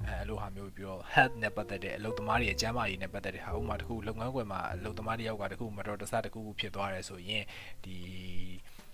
[0.07, 7.43] အဲလိုဟာမျိုးပြီးတော့ health နဲ့ပတ်သက်တဲ့အလုပ်သမားတွေရဲ့ကျန်းမာရေးနဲ့ပတ်သက်တဲ့ဟာဥပမာတခုလုပ်ငန်းခွင်မှာအလုပ်သမားတယောက်ကတခုမတော်တဆတခုခုဖြစ်သွားတယ်ဆိုရင်
[7.85, 7.97] ဒီ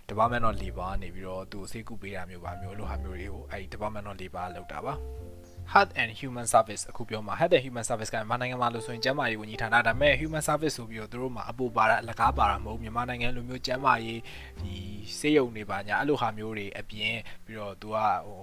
[0.10, 4.94] Department of Labor နေပြီးတော့သူ့ဆေးကုပေးတာမျိုးပါမျိုးလို့ဟာမျိုးတွေကိုအဲဒီ Department of Labor လောက်တာပါ
[5.74, 14.20] Health and Human Service အခုပြောမှာ Health and Human Service ကမြန်မာနိုင်ငံမှာလို့ဆိုရင်ကျန်းမာရေးဝန်ကြီးဌာနဒါပေမဲ့ Human Service ဆိုပြီးတော့သူတို့မှာအပူပါတာအလကားပါတာမဟုတ်မြန်မာနိုင်ငံလိုမျိုးကျန်းမာရေး
[14.62, 14.74] ဒီ
[15.20, 18.42] စေယုံတွေပါညာအဲ့လိုဟာမျိုးတွေအပြင်ပြီးတော့သူကဟို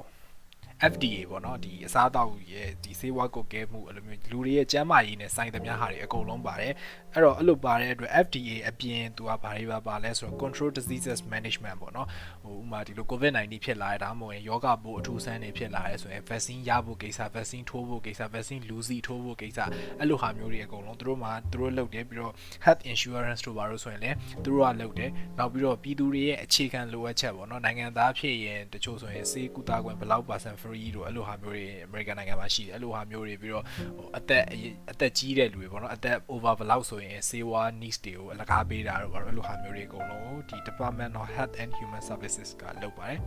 [0.92, 6.72] FDA ပေါ့နော်ဒီအစားအသောက်ရဲ့ဒီဆေးဝါးကုတ်ကဲမှုအဲ့လိုမျိုးလူတွေရဲ့ကျန်းမာရေးနဲ့ဆိုင်သမျှဟာတွေအကုန်လုံးပါတယ်
[7.14, 12.08] အဲ့တော့အဲ့လိုပါတဲ့အတွက် FDA အပြင်သူကဘာတွေပါပါလဲဆိုတော့ control diseases management ပေါ့နော်
[12.42, 19.58] ဟိုဥမာဒီလို COVID-19 ဖြစ်လာတဲ့ဒါမှမဟုတ်ရင်ယောဂပိုးအထူးဆန်းတွေဖြစ်လာတဲ့ဆိုရင် vaccine ရဖို့ကိစ္စ vaccine ထိုးဖို့ကိစ္စ vaccine လူစီထိုးဖို့ကိစ္စ
[19.98, 22.32] အဲ့လိုဟာမျိုးတွေအကုန်လုံးသူတို့မှာသူတို့လုပ်တယ်ပြီးတော့
[22.64, 33.64] health insurance တို့ဘာလို့ဆိုရင်လည်းသူတို့ကလုပ်တယ်နောက်ပြီးတော့ပြည်သူတွေရဲ့အခြေခံလိုအပ်ချက်ပေါ့နော်နိုင်ငံသားဖြစ်ရင်တချို့ဆိုရင်ဆေးကုသခွင့်ဘယ်လောက် percent free တို့အဲ့လိုဟာမျိုးတွေ American နိုင်ငံမှာရှိတယ်အဲ့လိုဟာမျိုးတွေပြီးတော့
[33.98, 34.44] ဟိုအသက်
[34.92, 43.20] အသက်ကြီးတဲ့လူတွေပေါ့နော်အသက် over ဘယ်လောက်ဆိုရင်ဆေးဝါး needs တွေကိုအလကားပေးတာတို့ဘာလို့အဲ့လိုဟာမျိုးတွေအကုန်လုံးဒီ Department of Health and Human Services ကလုပ်ပါတယ်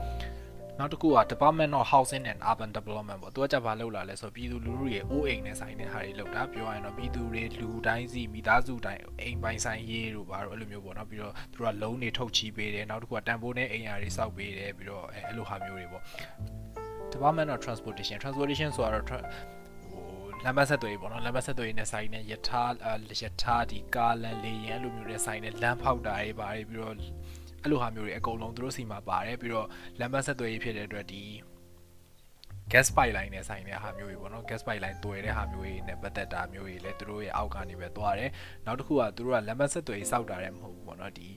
[0.79, 16.03] နောက်တစ်ခုက Department of Housing and Urban Development ပေါ့သူကကြပါလောက်လာလဲဆိုပြည်သူလူထုရဲ့အိုးအိမ်နဲ့ဆိုင်တဲ့ဟာတွေလောက်တာပြောရရင်တော့ပြည်သူတွေလူတိုင်းစီမိသားစုတိုင်းအိမ်ပိုင်ဆိုင်ရေးတို့ဘာလို့အဲ့လိုမျိုးပေါ့နော်ပြီးတော့သူကလုံးတွေထုတ်ချီးပေးတယ်နောက်တစ်ခုကတန်ဖိုးနဲ့အိမ်ယာတွေစောက်ပေးတယ်ပြီးတော့အဲ့လိုဟာမျိုးတွေပေါ့
[17.21, 19.21] Department of Transportation Transportation ဆိုတော့ဟို
[20.43, 22.63] လမ်းမဆက်သွယ်ပေါ့နော်လမ်းမဆက်သွယ်နဲ့ဆိုင်နဲ့ယထာ
[23.21, 26.95] ယထာဒီကားလမ်းလေယာဉ်အဲ့လိုမျိုးတွေဆိုင်နဲ့လမ်းဖောက်တာတွေပါတယ်ပြီးတော့
[27.61, 29.67] အဲ့လိုဟာမျိုးတွေအကုန်လုံးသူတို့စီမှာပါတယ်ပြီးတော့
[29.99, 31.23] လမ်းမဆက်သွယ်ရေးဖြစ်တဲ့အတွက်ဒီ
[32.71, 38.29] gas pipeline နဲ့ဆိုင်တဲ့ဟာမျိုးတွေပေါ့နော် gas pipeline တွယ်တဲ့ဟာမျိုးတွေနဲ့ပတ်သက်တာမျိုးတွေလည်းသူတို့ရဲ့အောက်ကနေပဲသွားတယ်
[38.65, 41.29] နောက်တစ်ခုကသူတို့ကလမ်းမဆက်သွယ်ရေးစောက်တာလည်းမဟုတ်ဘူးပေါ့နော်ဒီ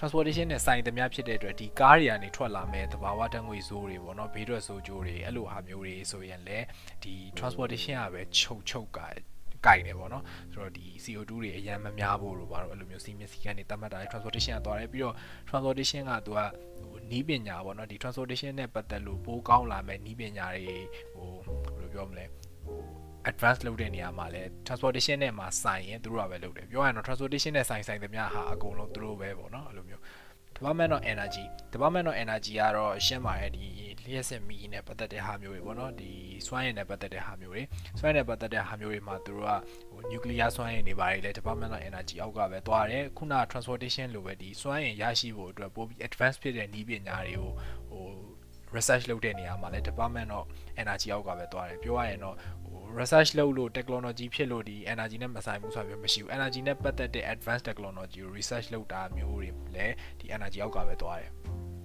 [0.00, 6.66] transportation နဲ့ဆိုင်သမျှဖြစ်တဲ့အတွက်ဒီကားတွေကနေထွက်လာမဲ့သဘာဝဓာတ်ငွေ့ဆိုးတွေပေါ့နော်ဘေးထွက်ဆိုးကြိုးတွေအဲ့လိုဟာမျိုးတွေဆိုရင်လည်း
[7.02, 8.98] ဒီ transportation ကပဲချုပ်ချုပ်က
[9.64, 15.14] ကြိုက်တယ်ပေါ့နော်ဆိုတော့ဒီ CO2 တွေအရင်မများဖို့လို့ပါတော့အဲ့လိုမျိုးစီမင်းစီကနေတတ်မှတ်တာ transportation ကသွားတယ်ပြီးတော့
[15.48, 16.40] transportation ကသူက
[16.80, 20.76] ဟိုနီးပညာပေါ့နော်ဒီ transportation နဲ့ပတ်သက်လို့ပိုးကောင်းလာမဲ့နီးပညာတွေ
[21.14, 21.30] ဟို
[21.76, 22.24] ဘယ်လိုပြောမလဲ
[22.64, 30.02] ဟို advance လုပ်တဲ့နေရာမှာလဲ transportation နဲ့မှာဆိုင်ရင်သူတို့ကပဲလုပ်တယ်ပြောရရင်တော့ transportation နဲ့ဆိုင်ဆိုင်သမျှဟာအကုန်လုံးသူတို့ပဲပေါ့နော်အဲ့လိုမျိုး
[30.56, 33.66] Department of Energy Department of Energy ကတော့ရှင်းပါတယ်ဒီ
[34.04, 36.10] လျှက်စစ်မီနဲ့ပတ်သက်တဲ့ဟာမျိုးတွေပေါ့နော်ဒီ
[36.46, 37.62] စွမ်းရည်နဲ့ပတ်သက်တဲ့ဟာမျိုးတွေ
[37.98, 39.50] စွမ်းရည်နဲ့ပတ်သက်တဲ့ဟာမျိုးတွေမှာသူတို့က
[39.90, 47.50] ဟို nuclear စွမ်းရည်နေပါတယ်လေ Department of Energy အောက်ကပဲသွားတယ်ခုန transportation လိုပဲဒီစွမ်းရည်ရရှိဖို့အတွက်ပိုပြီး advance ဖြစ်တဲ့နည်းပညာတွေကို
[47.90, 48.06] ဟို
[48.76, 50.44] research လုပ်တဲ့နေရာမှာလည်း Department of
[50.82, 60.26] Energy အောက်ကပဲသွားတယ်ပြောရရင်တော့ဟို research လုပ်လို့ technology ဖြစ်လို့ဒီ energy နဲ့မဆိုင်ဘူးဆိုတာမျိုးမရှိဘူး energy နဲ့ပတ်သက်တဲ့ advanced technology ကို research လုပ်တာမျိုးတွေလည်းဒီ
[60.36, 61.30] energy အောက်ကပဲသွားတယ်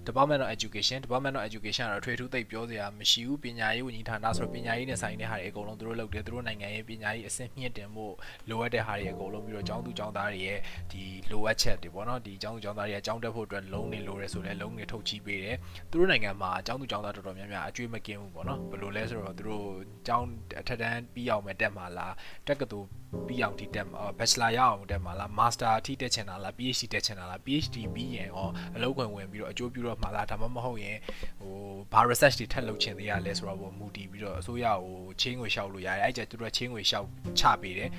[0.08, 8.06] Department of Education Department of Education ကတော့ထွေထူးသိပ်ပြောစရာမရှိဘူးပညာရေးဝန်ကြီးဌာနဆိုတော့ပညာရေးနဲ့ဆိုင်တဲ့ဟာတွေအကုန်လုံးသူတို့လုပ်တယ်သူတို့နိုင်ငံရဲ့ပညာရေးအဆင့်မြင့်တင်မှု
[8.48, 10.58] လိုအပ်တဲ့ဟာတွေအကုန်လုံးပြီးတော့ကျောင်းသူကျောင်းသားတွေရဲ့
[10.92, 15.56] ဒီလိုအပ်ချက်တွေပေါ့နော်ဒီကျောင်းသူကျောင်းသားတွေကကျောင်းတက်ဖို့အတွက်လုံးနေလိုရဲဆိုလဲလုံးနေထုတ်ချီးပေးတယ်
[15.90, 19.66] သူတို့နိုင်ငံမှာကျောင်းသူကျောင်းသားတော်တော်များများအကျွေးမကင်းဘူးပေါ့နော်ဘယ်လိုလဲဆိုတော့သူတို့
[20.06, 20.28] ကျောင်း
[20.60, 22.14] အထက်တန်းပြီးအောင်မဲ့တက်မှာလား
[22.46, 22.78] တက်ကတူ
[23.26, 30.98] ပြီးအောင်ဒီတက်မှာ bachelor ရအောင်တက်မှာလား master အထိတက်ချင်တာလား PhD တက်ချင်တာလား PhD ပြီးရင်ရောအလုပ်ခွင်ဝင်ပြီးတော့အကျိုးပြုတော့မှာလားဒါမှမဟုတ်ရင်
[31.40, 31.54] ဟို
[31.92, 37.06] ဘာ research တွေထပ်လုပ်ချင်သေးရလဲဆိုတော့မူတည်ပြီးတော့အစိုးရကိုချင်းငွေလျှောက်လို့ရတယ်အဲ့ကြသူတို့ချင်းငွေလျှောက်
[37.38, 37.90] ချပေးတယ်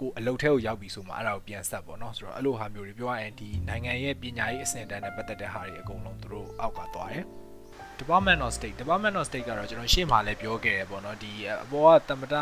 [0.00, 7.24] ကိုအလုတ်ထဲကိုရောက်ပြီဆိုမှအဲ့ဒါကိုပြန်ဆက်ပေါ့နော်ဆိုတော့အဲ့လိုဟာမျိုးတွေပြောရရင်ဒီနိုင်ငံရဲ့ပညာရေးအဆင့်အတန်းနဲ့ပတ်သက်တဲ့ဟာတွေအကုန်လုံးသူတို့အောက်ကသွားတယ်
[8.02, 11.32] Department of State Department of State ကတော့ကျွန်တော်ရှေ့မှာလည်းပြောခဲ့တယ်ပေါ့နော်ဒီ
[11.64, 12.34] အပေါ်ကသမ္မတ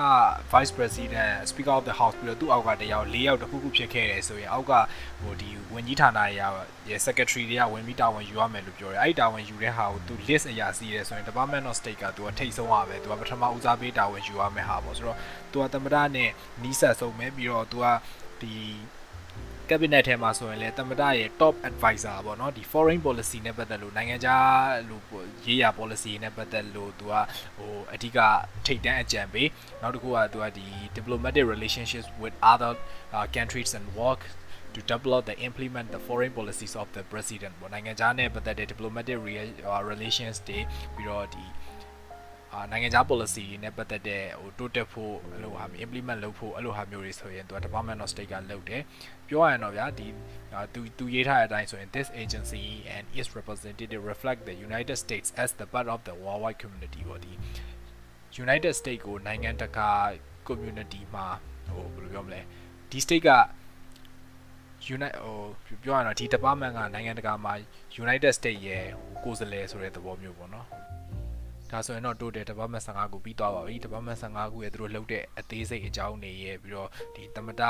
[0.52, 4.72] Vice President Speaker of the House ပြီးတော့သူ့အောက်ကတယောက်၄ယောက်တစ်ခုခုဖြစ်ခဲ့တယ်ဆိုရင်အောက်က
[5.20, 6.50] ဟိုဒီဝန်ကြီးဌာနရဲ့
[6.88, 15.18] ရဲ့ Secretary တွေကဝင်ပြီးတာဝန်ယူရမယ်လို့ပြောတယ်အဲ့ဒီတာဝန်ယူတဲ့ဟာကိုသူ list အရာစီးတယ်ဆိုရင် Department of State ကသူကထိတ်ဆုံးရပဲသူကပထမဦးစားပေးတာဝန်ယူရမယ်ဟာပေါ့ဆိုတော့
[15.52, 16.30] သူကသမ္မတနဲ့
[16.62, 17.86] နီးစပ်ဆုံးပဲပြီးတော့သူက
[18.42, 18.54] ဒီ
[19.70, 24.54] cabinet ထဲမှာဆိုရင်လည်းတမတရဲ့ top advisor ပေါ့နော်ဒီ foreign policy နဲ့ပတ်သက်လို့နိုင်ငံခြား
[24.88, 25.04] လို့
[25.46, 27.14] ရေးရာ policy နဲ့ပတ်သက်လို့သူက
[27.56, 28.18] ဟိုအဓိက
[28.66, 29.48] ထိတ်တန်းအကြံပေး
[29.80, 32.72] နောက်တစ်ခုကသူကဒီ diplomatic relationships with other
[33.16, 34.20] uh, countries and work
[34.74, 39.16] to develop the implement the foreign policies of the president ပေါ့နိုင်ငံခြားနဲ့ပတ်သက်တဲ့ diplomatic
[39.90, 40.58] relations တွေ
[40.94, 41.44] ပြီးတော့ဒီ
[42.54, 48.82] အာနိုင်ငံခြား policy တွေနဲ့ပတ်သက်တဲ့ဟိုတိုးတက်ဖို့အဲ့လိုဟာမျိုး implement လုပ်ဖို့အဲ့လိုဟာမျိုးတွေဆိုရင်သူက Department of State ကလုပ်တယ်
[49.28, 50.06] ပြောရရင်တော့ဗျာဒီ
[50.74, 56.58] သူသူရေးထားတဲ့အတိုင်းဆိုရင် this agency and its representative reflect the United States as the part of the worldwide
[56.62, 57.32] community ပေါ့ဒီ
[58.44, 59.90] United States ကိုနိုင်ငံတကာ
[60.48, 61.26] community မှာ
[61.74, 62.40] ဟိုဘယ်လိုပြောမလဲ
[62.90, 63.30] ဒီ state က
[64.94, 65.16] Unite
[65.66, 67.52] ဟိုပြောရရင်တော့ဒီ department ကနိုင်ငံတကာမှာ
[68.04, 68.84] United States ရဲ့
[69.24, 70.68] ကိုယ်စားလှယ်ဆိုတဲ့သဘောမျိုးပေါ့နော်
[71.70, 77.62] ဒါဆိုရင်တော့ total department 15ခုပြီးသွားပါပြီ department 15ခုရဲ့သူတို့လှုပ်တဲ့အသေးစိတ်အကြောင်းတွေရဲ့ပြီးတော့ဒီသမတ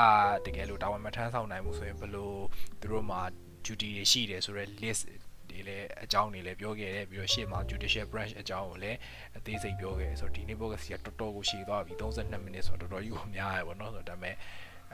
[0.45, 2.33] တကယ်လို့တာဝန်မထမ်းဆောင်နိုင်မှုဆိုရင်ဘယ်လို
[2.81, 3.21] သူတို့မှာ
[3.65, 5.03] duty တွေရှိတယ်ဆိုတော့ list
[5.49, 8.97] ဒီလည်းအကြောင်းတွေလည်းပြောခဲ့တယ်ပြီးတော့ရှေ့မှာ judicial branch အကြောင်းကိုလည်း
[9.37, 14.35] အသေးစိတ်ပြောခဲ့ဆိုတော့ဒီနေ့ podcast ကတော်တော်ကိုရှည်သွားပြီ32မိနစ်ဆိုတော့တော်တော်ကြီးကိုများရပါတော့ဆိုတော့ဒါပေမဲ့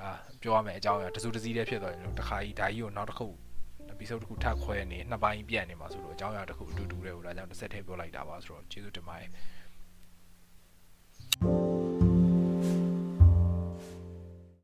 [0.02, 0.10] အာ
[0.42, 3.28] ပြောရမယ်အကြောင်းအရာတစုတစည်းတည်းဖြစ်သွားရင်တခါကြီးဒါကြီးကိုနောက်တစ်ခု
[3.98, 9.30] episode တစ်ခုထပ်ခွဲနေနှစ်ပိုင်းပြန်နေမှာဆိုလို့အကြောင်းအရာတစ်ခုအတူတူတယ်ဟိုဒါကြောင့်တစ်ဆက်ထည့်ပြောလိုက်တာပါဆိုတော့ကျေးဇူးတင်ပါတယ်